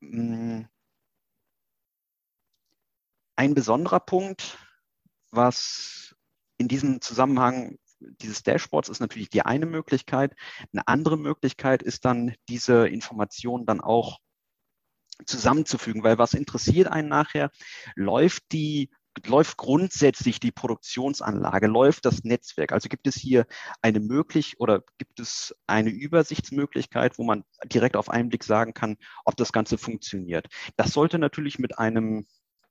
Mm. 0.00 0.62
Ein 3.36 3.54
besonderer 3.54 4.00
Punkt, 4.00 4.58
was 5.30 6.14
in 6.58 6.68
diesem 6.68 7.00
Zusammenhang 7.00 7.78
dieses 8.00 8.42
Dashboards 8.42 8.88
ist 8.88 9.00
natürlich 9.00 9.30
die 9.30 9.42
eine 9.42 9.66
Möglichkeit. 9.66 10.34
Eine 10.72 10.86
andere 10.88 11.16
Möglichkeit 11.16 11.82
ist 11.82 12.04
dann, 12.04 12.34
diese 12.48 12.86
Informationen 12.88 13.66
dann 13.66 13.80
auch 13.80 14.18
zusammenzufügen, 15.26 16.02
weil 16.02 16.18
was 16.18 16.34
interessiert 16.34 16.88
einen 16.88 17.08
nachher? 17.08 17.50
Läuft 17.94 18.42
die 18.52 18.90
läuft 19.26 19.56
grundsätzlich 19.56 20.40
die 20.40 20.52
Produktionsanlage, 20.52 21.66
läuft 21.66 22.04
das 22.04 22.24
Netzwerk? 22.24 22.72
Also 22.72 22.88
gibt 22.88 23.06
es 23.06 23.16
hier 23.16 23.46
eine 23.82 24.00
möglich 24.00 24.60
oder 24.60 24.82
gibt 24.98 25.20
es 25.20 25.54
eine 25.66 25.90
Übersichtsmöglichkeit, 25.90 27.18
wo 27.18 27.24
man 27.24 27.44
direkt 27.66 27.96
auf 27.96 28.08
einen 28.08 28.28
Blick 28.28 28.44
sagen 28.44 28.74
kann, 28.74 28.96
ob 29.24 29.36
das 29.36 29.52
Ganze 29.52 29.78
funktioniert? 29.78 30.48
Das 30.76 30.92
sollte 30.92 31.18
natürlich 31.18 31.58
mit 31.58 31.78
einem 31.78 32.26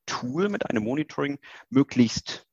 Tool, 0.06 0.50
mit 0.50 0.70
einem 0.70 0.84
Monitoring 0.84 1.40
möglichst 1.70 2.46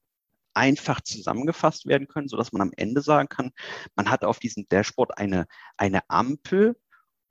einfach 0.54 1.00
zusammengefasst 1.02 1.86
werden 1.86 2.08
können, 2.08 2.28
sodass 2.28 2.52
man 2.52 2.62
am 2.62 2.72
Ende 2.76 3.02
sagen 3.02 3.28
kann, 3.28 3.52
man 3.94 4.10
hat 4.10 4.24
auf 4.24 4.38
diesem 4.38 4.66
Dashboard 4.68 5.18
eine, 5.18 5.46
eine 5.76 6.08
Ampel 6.08 6.76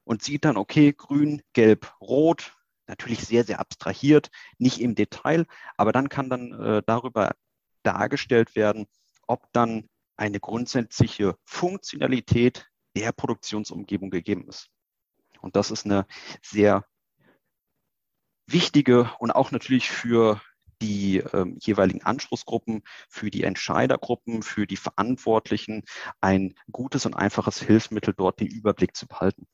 und 0.03 0.23
sieht 0.23 0.45
dann, 0.45 0.57
okay, 0.57 0.93
grün, 0.93 1.41
gelb, 1.53 1.91
rot, 1.99 2.55
natürlich 2.87 3.25
sehr, 3.25 3.43
sehr 3.43 3.59
abstrahiert, 3.59 4.29
nicht 4.57 4.79
im 4.81 4.95
Detail, 4.95 5.45
aber 5.77 5.91
dann 5.91 6.09
kann 6.09 6.29
dann 6.29 6.51
äh, 6.53 6.83
darüber 6.85 7.35
dargestellt 7.83 8.55
werden, 8.55 8.87
ob 9.27 9.51
dann 9.53 9.89
eine 10.17 10.39
grundsätzliche 10.39 11.37
Funktionalität 11.45 12.67
der 12.95 13.11
Produktionsumgebung 13.11 14.09
gegeben 14.09 14.47
ist. 14.47 14.69
Und 15.41 15.55
das 15.55 15.71
ist 15.71 15.85
eine 15.85 16.05
sehr 16.41 16.85
wichtige 18.47 19.11
und 19.19 19.31
auch 19.31 19.51
natürlich 19.51 19.89
für 19.89 20.41
die 20.81 21.17
äh, 21.17 21.45
jeweiligen 21.59 22.03
Anspruchsgruppen, 22.03 22.83
für 23.09 23.31
die 23.31 23.43
Entscheidergruppen, 23.43 24.43
für 24.43 24.67
die 24.67 24.77
Verantwortlichen 24.77 25.83
ein 26.21 26.55
gutes 26.71 27.05
und 27.05 27.13
einfaches 27.13 27.61
Hilfsmittel, 27.61 28.13
dort 28.15 28.39
den 28.39 28.47
Überblick 28.47 28.95
zu 28.95 29.07
behalten. 29.07 29.47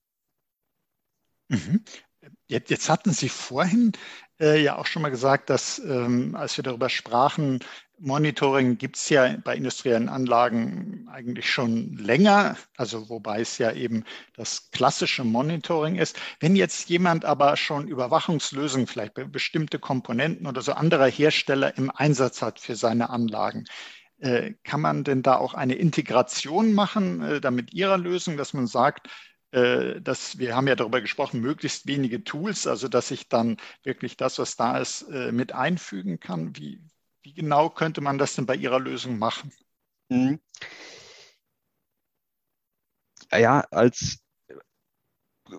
Mhm. 1.49 1.83
Jetzt, 2.47 2.69
jetzt, 2.69 2.89
hatten 2.89 3.11
Sie 3.11 3.29
vorhin 3.29 3.93
äh, 4.39 4.61
ja 4.61 4.77
auch 4.77 4.85
schon 4.85 5.01
mal 5.01 5.09
gesagt, 5.09 5.49
dass 5.49 5.79
ähm, 5.79 6.35
als 6.35 6.55
wir 6.55 6.63
darüber 6.63 6.89
sprachen, 6.89 7.59
Monitoring 7.97 8.77
gibt 8.77 8.97
es 8.97 9.09
ja 9.09 9.37
bei 9.43 9.55
industriellen 9.55 10.09
Anlagen 10.09 11.07
eigentlich 11.11 11.49
schon 11.49 11.97
länger, 11.97 12.57
also 12.77 13.09
wobei 13.09 13.41
es 13.41 13.57
ja 13.59 13.71
eben 13.71 14.05
das 14.35 14.71
klassische 14.71 15.23
Monitoring 15.23 15.95
ist. 15.95 16.19
Wenn 16.39 16.55
jetzt 16.55 16.89
jemand 16.89 17.25
aber 17.25 17.57
schon 17.57 17.87
Überwachungslösungen, 17.87 18.87
vielleicht 18.87 19.13
bestimmte 19.31 19.77
Komponenten 19.77 20.47
oder 20.47 20.61
so 20.61 20.73
anderer 20.73 21.07
Hersteller 21.07 21.77
im 21.77 21.91
Einsatz 21.91 22.41
hat 22.41 22.59
für 22.59 22.75
seine 22.75 23.11
Anlagen, 23.11 23.65
äh, 24.19 24.53
kann 24.63 24.81
man 24.81 25.03
denn 25.03 25.21
da 25.21 25.37
auch 25.37 25.53
eine 25.53 25.75
Integration 25.75 26.73
machen, 26.73 27.21
äh, 27.21 27.41
damit 27.41 27.73
Ihrer 27.73 27.97
Lösung, 27.97 28.37
dass 28.37 28.53
man 28.53 28.67
sagt, 28.67 29.07
dass 29.51 30.37
wir 30.37 30.55
haben 30.55 30.67
ja 30.67 30.75
darüber 30.75 31.01
gesprochen, 31.01 31.41
möglichst 31.41 31.87
wenige 31.87 32.23
Tools, 32.23 32.67
also 32.67 32.87
dass 32.87 33.11
ich 33.11 33.27
dann 33.27 33.57
wirklich 33.83 34.15
das, 34.17 34.39
was 34.39 34.55
da 34.55 34.77
ist, 34.77 35.03
äh, 35.03 35.31
mit 35.31 35.53
einfügen 35.53 36.19
kann. 36.19 36.55
Wie, 36.55 36.81
wie 37.21 37.33
genau 37.33 37.69
könnte 37.69 38.01
man 38.01 38.17
das 38.17 38.35
denn 38.35 38.45
bei 38.45 38.55
Ihrer 38.55 38.79
Lösung 38.79 39.19
machen? 39.19 39.51
Mhm. 40.09 40.39
Ja, 43.31 43.61
als 43.71 44.19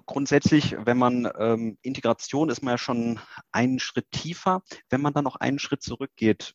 grundsätzlich, 0.07 0.77
wenn 0.79 0.99
man 0.99 1.31
ähm, 1.39 1.79
Integration 1.83 2.49
ist 2.49 2.63
man 2.63 2.73
ja 2.73 2.79
schon 2.79 3.21
einen 3.51 3.79
Schritt 3.79 4.11
tiefer. 4.11 4.63
Wenn 4.89 5.01
man 5.01 5.13
dann 5.13 5.25
noch 5.25 5.37
einen 5.37 5.59
Schritt 5.59 5.83
zurückgeht, 5.83 6.55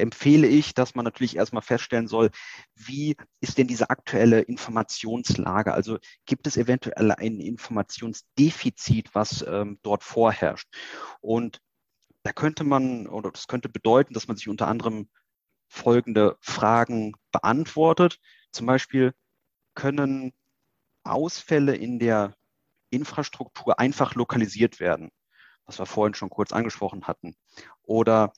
empfehle 0.00 0.46
ich, 0.46 0.74
dass 0.74 0.94
man 0.94 1.04
natürlich 1.04 1.36
erstmal 1.36 1.62
feststellen 1.62 2.08
soll, 2.08 2.30
wie 2.74 3.16
ist 3.40 3.58
denn 3.58 3.66
diese 3.66 3.90
aktuelle 3.90 4.40
Informationslage? 4.40 5.72
Also 5.72 5.98
gibt 6.26 6.46
es 6.46 6.56
eventuell 6.56 7.12
ein 7.12 7.40
Informationsdefizit, 7.40 9.14
was 9.14 9.44
ähm, 9.46 9.78
dort 9.82 10.02
vorherrscht? 10.02 10.68
Und 11.20 11.60
da 12.22 12.32
könnte 12.32 12.64
man 12.64 13.06
oder 13.06 13.30
das 13.30 13.46
könnte 13.46 13.68
bedeuten, 13.68 14.14
dass 14.14 14.28
man 14.28 14.36
sich 14.36 14.48
unter 14.48 14.68
anderem 14.68 15.08
folgende 15.68 16.36
Fragen 16.40 17.14
beantwortet. 17.32 18.18
Zum 18.52 18.66
Beispiel 18.66 19.14
können 19.74 20.32
Ausfälle 21.04 21.76
in 21.76 21.98
der 21.98 22.34
Infrastruktur 22.90 23.78
einfach 23.78 24.14
lokalisiert 24.14 24.80
werden, 24.80 25.10
was 25.64 25.78
wir 25.78 25.86
vorhin 25.86 26.14
schon 26.14 26.30
kurz 26.30 26.52
angesprochen 26.52 27.06
hatten. 27.06 27.36
Oder 27.82 28.32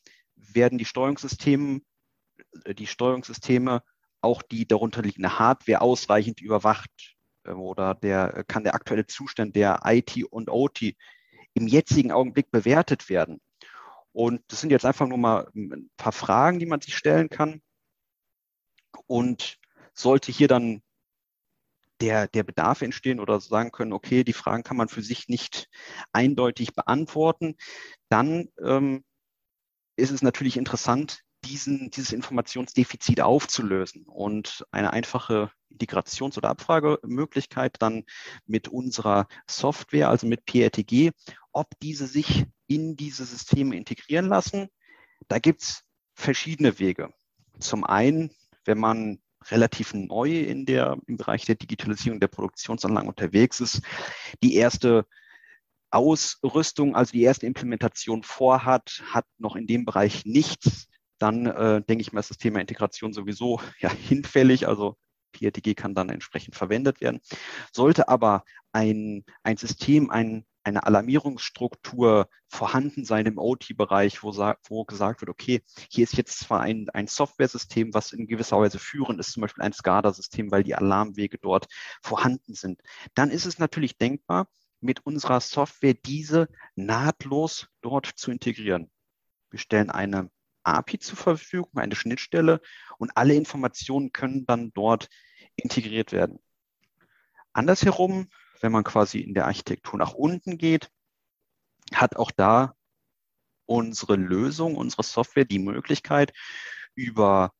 werden 0.52 0.78
die 0.78 0.85
Steuerungssysteme, 0.85 1.81
äh, 2.64 2.74
die 2.74 2.87
Steuerungssysteme 2.87 3.83
auch 4.20 4.42
die 4.42 4.66
darunter 4.66 5.02
liegende 5.02 5.38
Hardware 5.38 5.81
ausreichend 5.81 6.40
überwacht? 6.40 7.16
Ähm, 7.46 7.61
oder 7.61 7.94
der, 7.94 8.44
kann 8.46 8.64
der 8.64 8.74
aktuelle 8.74 9.07
Zustand 9.07 9.57
der 9.57 9.81
IT 9.85 10.24
und 10.31 10.50
OT 10.50 10.94
im 11.55 11.66
jetzigen 11.66 12.12
Augenblick 12.12 12.50
bewertet 12.50 13.09
werden? 13.09 13.40
Und 14.12 14.42
das 14.48 14.61
sind 14.61 14.70
jetzt 14.70 14.85
einfach 14.85 15.07
nur 15.07 15.18
mal 15.18 15.48
ein 15.55 15.90
paar 15.96 16.12
Fragen, 16.12 16.59
die 16.59 16.66
man 16.66 16.81
sich 16.81 16.96
stellen 16.96 17.31
kann. 17.31 17.62
Und 19.07 19.59
sollte 19.94 20.31
hier 20.33 20.48
dann 20.48 20.83
der, 22.02 22.26
der 22.28 22.42
Bedarf 22.42 22.83
entstehen 22.83 23.20
oder 23.20 23.40
sagen 23.40 23.70
können, 23.70 23.92
okay, 23.92 24.24
die 24.24 24.33
Fragen 24.33 24.64
kann 24.64 24.76
man 24.76 24.88
für 24.88 25.02
sich 25.02 25.28
nicht 25.28 25.68
eindeutig 26.12 26.74
beantworten, 26.74 27.57
dann 28.09 28.48
ähm, 28.62 29.05
ist 29.96 30.11
es 30.11 30.22
natürlich 30.22 30.57
interessant, 30.57 31.22
diesen, 31.44 31.90
dieses 31.90 32.12
Informationsdefizit 32.12 33.20
aufzulösen 33.20 34.05
und 34.07 34.64
eine 34.70 34.92
einfache 34.92 35.50
Integrations- 35.70 36.37
oder 36.37 36.50
Abfragemöglichkeit 36.50 37.76
dann 37.81 38.05
mit 38.46 38.68
unserer 38.68 39.26
Software, 39.46 40.09
also 40.09 40.26
mit 40.26 40.44
PRTG, 40.44 41.11
ob 41.52 41.68
diese 41.81 42.07
sich 42.07 42.44
in 42.66 42.96
diese 42.96 43.24
Systeme 43.24 43.76
integrieren 43.76 44.28
lassen. 44.28 44.68
Da 45.28 45.38
gibt 45.38 45.62
es 45.62 45.83
verschiedene 46.14 46.78
Wege. 46.78 47.12
Zum 47.59 47.85
einen, 47.85 48.31
wenn 48.64 48.78
man 48.78 49.20
relativ 49.46 49.92
neu 49.94 50.40
in 50.40 50.66
der, 50.66 50.96
im 51.07 51.16
Bereich 51.16 51.44
der 51.44 51.57
Digitalisierung 51.57 52.20
der 52.20 52.28
Produktionsanlagen 52.28 53.09
unterwegs 53.09 53.61
ist, 53.61 53.83
die 54.42 54.55
erste 54.55 55.07
Ausrüstung, 55.92 56.96
also 56.96 57.12
die 57.12 57.22
erste 57.22 57.46
Implementation 57.46 58.22
vorhat, 58.22 59.02
hat 59.07 59.26
noch 59.38 59.57
in 59.57 59.66
dem 59.66 59.85
Bereich 59.85 60.24
nichts, 60.24 60.88
dann 61.18 61.46
äh, 61.46 61.83
denke 61.83 62.02
ich 62.02 62.12
mal, 62.12 62.20
ist 62.20 62.31
das 62.31 62.38
Thema 62.38 62.61
Integration 62.61 63.12
sowieso 63.12 63.61
ja, 63.78 63.90
hinfällig. 63.92 64.66
Also 64.66 64.96
PRTG 65.33 65.74
kann 65.74 65.94
dann 65.94 66.09
entsprechend 66.09 66.57
verwendet 66.57 67.00
werden. 67.00 67.20
Sollte 67.72 68.09
aber 68.09 68.44
ein, 68.72 69.24
ein 69.44 69.57
System, 69.57 70.11
ein, 70.11 70.44
eine 70.64 70.85
Alarmierungsstruktur 70.85 72.28
vorhanden 72.48 73.05
sein 73.05 73.26
im 73.26 73.38
OT-Bereich, 73.38 74.22
wo, 74.22 74.33
wo, 74.33 74.85
gesagt 74.85 75.20
wird, 75.20 75.31
okay, 75.31 75.62
hier 75.90 76.05
ist 76.05 76.16
jetzt 76.16 76.40
zwar 76.40 76.61
ein, 76.61 76.88
ein 76.90 77.07
Software-System, 77.07 77.94
was 77.94 78.12
in 78.12 78.26
gewisser 78.26 78.59
Weise 78.59 78.78
führend 78.78 79.20
ist, 79.20 79.33
zum 79.33 79.42
Beispiel 79.42 79.62
ein 79.62 79.72
SCADA-System, 79.72 80.50
weil 80.50 80.64
die 80.64 80.74
Alarmwege 80.74 81.38
dort 81.38 81.66
vorhanden 82.02 82.55
sind. 82.55 82.81
Dann 83.14 83.31
ist 83.31 83.46
es 83.46 83.59
natürlich 83.59 83.96
denkbar, 83.96 84.48
mit 84.83 85.07
unserer 85.07 85.40
Software 85.40 85.95
diese 85.95 86.49
nahtlos 86.75 87.68
dort 87.81 88.07
zu 88.07 88.31
integrieren. 88.31 88.90
Wir 89.51 89.59
stellen 89.59 89.90
eine 89.90 90.31
API 90.64 90.99
zur 90.99 91.16
Verfügung, 91.16 91.71
eine 91.77 91.97
Schnittstelle 91.97 92.61
und 92.99 93.16
alle 93.16 93.35
Informationen 93.35 94.12
können 94.12 94.47
dann 94.47 94.73
dort 94.73 95.09
integriert 95.57 96.12
werden. 96.12 96.38
Andersherum 97.53 98.29
wenn 98.62 98.73
man 98.73 98.85
quasi 98.85 99.18
in 99.18 99.35
der 99.35 99.47
Architektur 99.47 99.99
nach 99.99 100.14
unten 100.14 100.57
geht, 100.57 100.90
hat 101.92 102.16
auch 102.16 102.31
da 102.31 102.75
unsere 103.66 104.16
Lösung, 104.16 104.77
unsere 104.77 105.03
Software 105.03 105.45
die 105.45 105.59
Möglichkeit, 105.59 106.33
über 106.95 107.53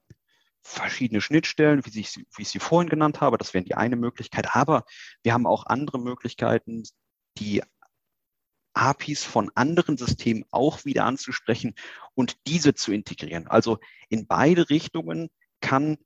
verschiedene 0.63 1.21
Schnittstellen, 1.21 1.85
wie 1.85 2.01
ich, 2.01 2.17
wie 2.37 2.43
ich 2.43 2.49
sie 2.49 2.61
vorhin 2.61 2.89
genannt 2.89 3.21
habe, 3.21 3.37
das 3.37 3.53
wäre 3.53 3.65
die 3.65 3.75
eine 3.75 3.97
Möglichkeit, 3.97 4.55
aber 4.55 4.85
wir 5.23 5.33
haben 5.33 5.47
auch 5.47 5.67
andere 5.67 5.99
Möglichkeiten, 5.99 6.85
die 7.39 7.63
APIs 8.75 9.25
von 9.25 9.51
anderen 9.55 9.97
Systemen 9.97 10.45
auch 10.51 10.85
wieder 10.85 11.05
anzusprechen 11.05 11.75
und 12.15 12.37
diese 12.47 12.75
zu 12.75 12.93
integrieren. 12.93 13.47
Also 13.47 13.79
in 14.09 14.27
beide 14.27 14.71
Richtungen 14.71 15.29
kann 15.61 15.99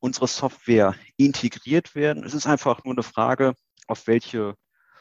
unsere 0.00 0.28
Software 0.28 0.94
integriert 1.16 1.94
werden. 1.94 2.24
Es 2.24 2.34
ist 2.34 2.46
einfach 2.46 2.84
nur 2.84 2.94
eine 2.94 3.02
Frage, 3.02 3.54
auf 3.86 4.06
welche 4.06 4.54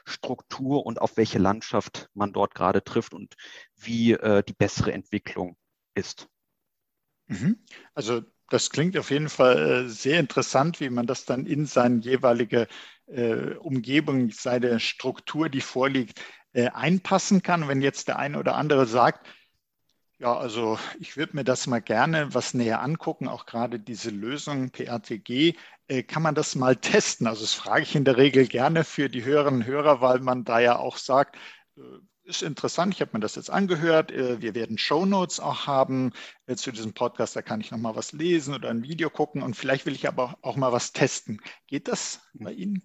Struktur 0.05 0.85
und 0.85 1.01
auf 1.01 1.17
welche 1.17 1.39
Landschaft 1.39 2.09
man 2.13 2.33
dort 2.33 2.55
gerade 2.55 2.83
trifft 2.83 3.13
und 3.13 3.35
wie 3.75 4.11
äh, 4.13 4.43
die 4.43 4.53
bessere 4.53 4.93
Entwicklung 4.93 5.57
ist. 5.95 6.27
Mhm. 7.27 7.63
Also 7.93 8.21
das 8.49 8.69
klingt 8.69 8.97
auf 8.97 9.11
jeden 9.11 9.29
Fall 9.29 9.85
äh, 9.85 9.89
sehr 9.89 10.19
interessant, 10.19 10.79
wie 10.79 10.89
man 10.89 11.07
das 11.07 11.25
dann 11.25 11.45
in 11.45 11.65
seine 11.65 11.99
jeweilige 11.99 12.67
äh, 13.07 13.55
Umgebung, 13.55 14.31
seine 14.31 14.79
Struktur, 14.79 15.49
die 15.49 15.61
vorliegt, 15.61 16.21
äh, 16.53 16.69
einpassen 16.69 17.41
kann. 17.41 17.67
Wenn 17.67 17.81
jetzt 17.81 18.07
der 18.07 18.19
eine 18.19 18.39
oder 18.39 18.55
andere 18.55 18.85
sagt, 18.85 19.27
ja, 20.19 20.37
also 20.37 20.79
ich 20.99 21.17
würde 21.17 21.35
mir 21.35 21.43
das 21.43 21.67
mal 21.67 21.81
gerne 21.81 22.33
was 22.33 22.53
näher 22.53 22.81
angucken, 22.81 23.27
auch 23.27 23.45
gerade 23.45 23.79
diese 23.79 24.09
Lösung 24.09 24.69
PRTG. 24.71 25.55
Äh, 25.87 26.03
kann 26.03 26.23
man 26.23 26.35
das 26.35 26.55
mal 26.55 26.77
testen? 26.77 27.27
Also 27.27 27.41
das 27.41 27.53
frage 27.53 27.83
ich 27.83 27.95
in 27.95 28.05
der 28.05 28.15
Regel 28.17 28.47
gerne 28.47 28.83
für 28.85 29.09
die 29.09 29.23
und 29.23 29.65
Hörer, 29.65 29.99
weil 30.01 30.19
man 30.19 30.45
da 30.45 30.59
ja 30.59 30.77
auch 30.77 30.97
sagt, 30.97 31.35
äh, 31.77 31.81
ist 32.23 32.41
interessant, 32.41 32.93
ich 32.93 33.01
habe 33.01 33.11
mir 33.13 33.19
das 33.19 33.35
jetzt 33.35 33.49
angehört. 33.49 34.11
Äh, 34.11 34.41
wir 34.41 34.55
werden 34.55 34.77
Shownotes 34.77 35.41
auch 35.41 35.67
haben 35.67 36.13
zu 36.55 36.71
diesem 36.71 36.93
Podcast, 36.93 37.35
da 37.35 37.41
kann 37.41 37.59
ich 37.59 37.71
nochmal 37.71 37.95
was 37.97 38.13
lesen 38.13 38.53
oder 38.53 38.69
ein 38.69 38.83
Video 38.83 39.09
gucken 39.09 39.41
und 39.41 39.55
vielleicht 39.55 39.85
will 39.85 39.95
ich 39.95 40.07
aber 40.07 40.37
auch 40.41 40.55
mal 40.55 40.71
was 40.71 40.93
testen. 40.93 41.41
Geht 41.67 41.89
das 41.89 42.21
bei 42.33 42.53
Ihnen? 42.53 42.83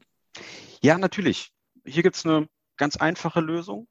Ja, 0.83 0.99
natürlich. 0.99 1.53
Hier 1.85 2.03
gibt 2.03 2.17
es 2.17 2.25
eine 2.25 2.49
ganz 2.77 2.97
einfache 2.97 3.41
Lösung 3.41 3.87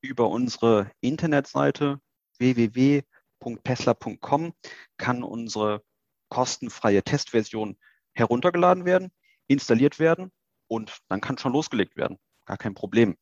über 0.00 0.28
unsere 0.28 0.90
Internetseite 1.00 2.00
www.tesla.com 2.38 4.54
kann 4.96 5.22
unsere 5.22 5.82
kostenfreie 6.28 7.02
Testversion 7.02 7.76
heruntergeladen 8.12 8.84
werden, 8.84 9.10
installiert 9.46 9.98
werden 9.98 10.30
und 10.66 10.98
dann 11.08 11.20
kann 11.20 11.38
schon 11.38 11.52
losgelegt 11.52 11.96
werden. 11.96 12.18
Gar 12.44 12.58
kein 12.58 12.74
Problem. 12.74 13.16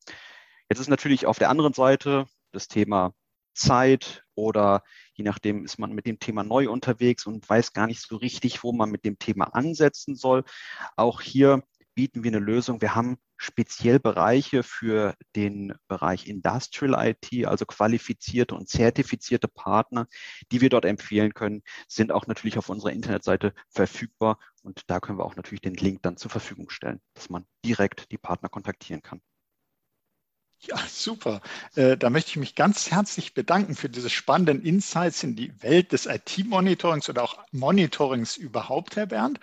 Jetzt 0.69 0.81
ist 0.81 0.89
natürlich 0.89 1.27
auf 1.27 1.39
der 1.39 1.51
anderen 1.51 1.75
Seite 1.75 2.27
das 2.53 2.69
Thema 2.69 3.15
Zeit 3.55 4.25
oder 4.35 4.83
je 5.15 5.25
nachdem 5.25 5.65
ist 5.65 5.79
man 5.79 5.93
mit 5.93 6.07
dem 6.07 6.19
Thema 6.19 6.43
neu 6.43 6.71
unterwegs 6.71 7.27
und 7.27 7.49
weiß 7.49 7.75
gar 7.75 7.87
nicht 7.87 8.01
so 8.01 8.17
richtig, 8.17 8.65
wo 8.65 8.73
man 8.73 8.91
mit 8.91 9.05
dem 9.05 9.19
Thema 9.19 9.55
ansetzen 9.55 10.17
soll. 10.17 10.45
Auch 10.97 11.21
hier 11.21 11.63
bieten 11.95 12.25
wir 12.25 12.31
eine 12.31 12.39
Lösung. 12.39 12.81
Wir 12.81 12.95
haben 12.95 13.19
speziell 13.37 13.99
Bereiche 13.99 14.63
für 14.63 15.15
den 15.37 15.75
Bereich 15.89 16.27
Industrial 16.27 16.95
IT, 17.09 17.47
also 17.47 17.67
qualifizierte 17.67 18.55
und 18.55 18.69
zertifizierte 18.69 19.49
Partner, 19.49 20.07
die 20.51 20.61
wir 20.61 20.71
dort 20.71 20.85
empfehlen 20.85 21.35
können, 21.35 21.63
sind 21.89 22.13
auch 22.13 22.27
natürlich 22.27 22.59
auf 22.59 22.69
unserer 22.69 22.93
Internetseite 22.93 23.53
verfügbar. 23.69 24.39
Und 24.63 24.83
da 24.89 25.01
können 25.01 25.19
wir 25.19 25.25
auch 25.25 25.37
natürlich 25.37 25.61
den 25.61 25.75
Link 25.75 26.03
dann 26.03 26.17
zur 26.17 26.31
Verfügung 26.31 26.71
stellen, 26.71 27.01
dass 27.15 27.31
man 27.31 27.45
direkt 27.65 28.11
die 28.13 28.19
Partner 28.19 28.49
kontaktieren 28.49 29.03
kann. 29.03 29.21
Ja, 30.65 30.77
super. 30.89 31.41
Äh, 31.75 31.97
da 31.97 32.09
möchte 32.09 32.31
ich 32.31 32.37
mich 32.37 32.55
ganz 32.55 32.91
herzlich 32.93 33.35
bedanken 33.35 33.75
für 33.75 33.89
diese 33.89 34.09
spannenden 34.09 34.63
Insights 34.63 35.25
in 35.25 35.35
die 35.35 35.53
Welt 35.61 35.91
des 35.91 36.07
IT-Monitorings 36.07 37.09
oder 37.09 37.25
auch 37.25 37.39
Monitorings 37.51 38.37
überhaupt, 38.37 38.95
Herr 38.95 39.07
Bernd. 39.07 39.41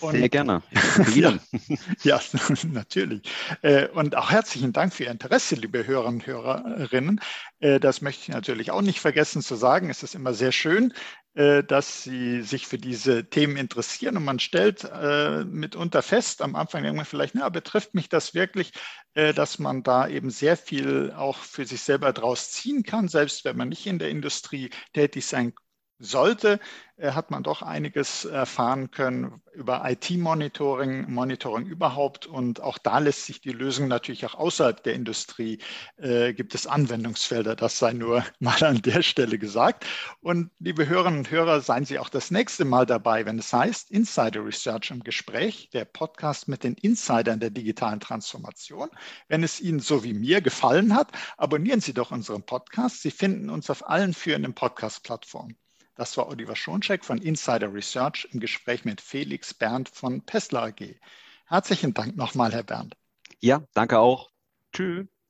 Und, 0.00 0.12
Sehr 0.12 0.30
gerne. 0.30 0.62
ja, 1.14 1.38
ja, 2.04 2.20
natürlich. 2.72 3.22
Äh, 3.60 3.88
und 3.88 4.16
auch 4.16 4.30
herzlichen 4.30 4.72
Dank 4.72 4.94
für 4.94 5.04
Ihr 5.04 5.10
Interesse, 5.10 5.56
liebe 5.56 5.86
Hörer 5.86 6.06
und 6.06 6.26
Hörerinnen. 6.26 7.20
Äh, 7.66 7.80
das 7.80 8.00
möchte 8.00 8.22
ich 8.22 8.28
natürlich 8.28 8.70
auch 8.70 8.82
nicht 8.82 9.00
vergessen 9.00 9.42
zu 9.42 9.56
sagen. 9.56 9.90
Es 9.90 10.02
ist 10.02 10.14
immer 10.14 10.34
sehr 10.34 10.52
schön, 10.52 10.92
äh, 11.34 11.64
dass 11.64 12.04
sie 12.04 12.42
sich 12.42 12.66
für 12.66 12.78
diese 12.78 13.28
Themen 13.28 13.56
interessieren 13.56 14.16
und 14.16 14.24
man 14.24 14.38
stellt 14.38 14.84
äh, 14.84 15.44
mitunter 15.44 16.02
fest, 16.02 16.42
am 16.42 16.54
Anfang 16.54 16.84
man 16.94 17.04
vielleicht, 17.04 17.34
na, 17.34 17.48
betrifft 17.48 17.94
mich 17.94 18.08
das 18.08 18.34
wirklich, 18.34 18.72
dass 19.14 19.58
man 19.58 19.82
da 19.82 20.06
eben 20.08 20.28
sehr 20.28 20.58
viel 20.58 21.10
auch 21.16 21.38
für 21.38 21.64
sich 21.64 21.80
selber 21.80 22.12
draus 22.12 22.50
ziehen 22.50 22.82
kann, 22.82 23.08
selbst 23.08 23.46
wenn 23.46 23.56
man 23.56 23.70
nicht 23.70 23.86
in 23.86 23.98
der 23.98 24.10
Industrie 24.10 24.68
tätig 24.92 25.24
sein 25.24 25.54
sollte, 25.98 26.60
äh, 26.98 27.12
hat 27.12 27.30
man 27.30 27.42
doch 27.42 27.62
einiges 27.62 28.24
erfahren 28.24 28.90
können 28.90 29.42
über 29.52 29.82
IT-Monitoring, 29.88 31.10
Monitoring 31.10 31.66
überhaupt. 31.66 32.26
Und 32.26 32.60
auch 32.60 32.78
da 32.78 32.98
lässt 32.98 33.26
sich 33.26 33.40
die 33.40 33.52
Lösung 33.52 33.88
natürlich 33.88 34.24
auch 34.26 34.34
außerhalb 34.34 34.82
der 34.82 34.94
Industrie, 34.94 35.58
äh, 35.96 36.32
gibt 36.34 36.54
es 36.54 36.66
Anwendungsfelder. 36.66 37.56
Das 37.56 37.78
sei 37.78 37.92
nur 37.92 38.24
mal 38.40 38.62
an 38.62 38.82
der 38.82 39.02
Stelle 39.02 39.38
gesagt. 39.38 39.86
Und 40.20 40.50
liebe 40.58 40.88
Hörerinnen 40.88 41.20
und 41.20 41.30
Hörer, 41.30 41.60
seien 41.60 41.84
Sie 41.84 41.98
auch 41.98 42.08
das 42.08 42.30
nächste 42.30 42.64
Mal 42.64 42.86
dabei, 42.86 43.26
wenn 43.26 43.38
es 43.38 43.52
heißt 43.52 43.90
Insider 43.90 44.44
Research 44.44 44.90
im 44.90 45.02
Gespräch, 45.02 45.70
der 45.72 45.84
Podcast 45.84 46.48
mit 46.48 46.64
den 46.64 46.74
Insidern 46.74 47.40
der 47.40 47.50
digitalen 47.50 48.00
Transformation. 48.00 48.90
Wenn 49.28 49.42
es 49.42 49.60
Ihnen 49.60 49.80
so 49.80 50.04
wie 50.04 50.14
mir 50.14 50.40
gefallen 50.40 50.94
hat, 50.94 51.12
abonnieren 51.36 51.80
Sie 51.80 51.94
doch 51.94 52.10
unseren 52.10 52.44
Podcast. 52.44 53.02
Sie 53.02 53.10
finden 53.10 53.50
uns 53.50 53.70
auf 53.70 53.88
allen 53.88 54.14
führenden 54.14 54.54
Podcast-Plattformen. 54.54 55.56
Das 55.96 56.16
war 56.18 56.28
Oliver 56.28 56.54
Schoncheck 56.54 57.04
von 57.04 57.18
Insider 57.18 57.72
Research 57.72 58.28
im 58.30 58.38
Gespräch 58.38 58.84
mit 58.84 59.00
Felix 59.00 59.54
Berndt 59.54 59.88
von 59.88 60.22
Pessler 60.24 60.64
AG. 60.64 61.00
Herzlichen 61.46 61.94
Dank 61.94 62.16
nochmal, 62.16 62.52
Herr 62.52 62.62
Berndt. 62.62 62.96
Ja, 63.40 63.66
danke 63.72 63.98
auch. 63.98 64.30
Tschüss. 64.72 65.06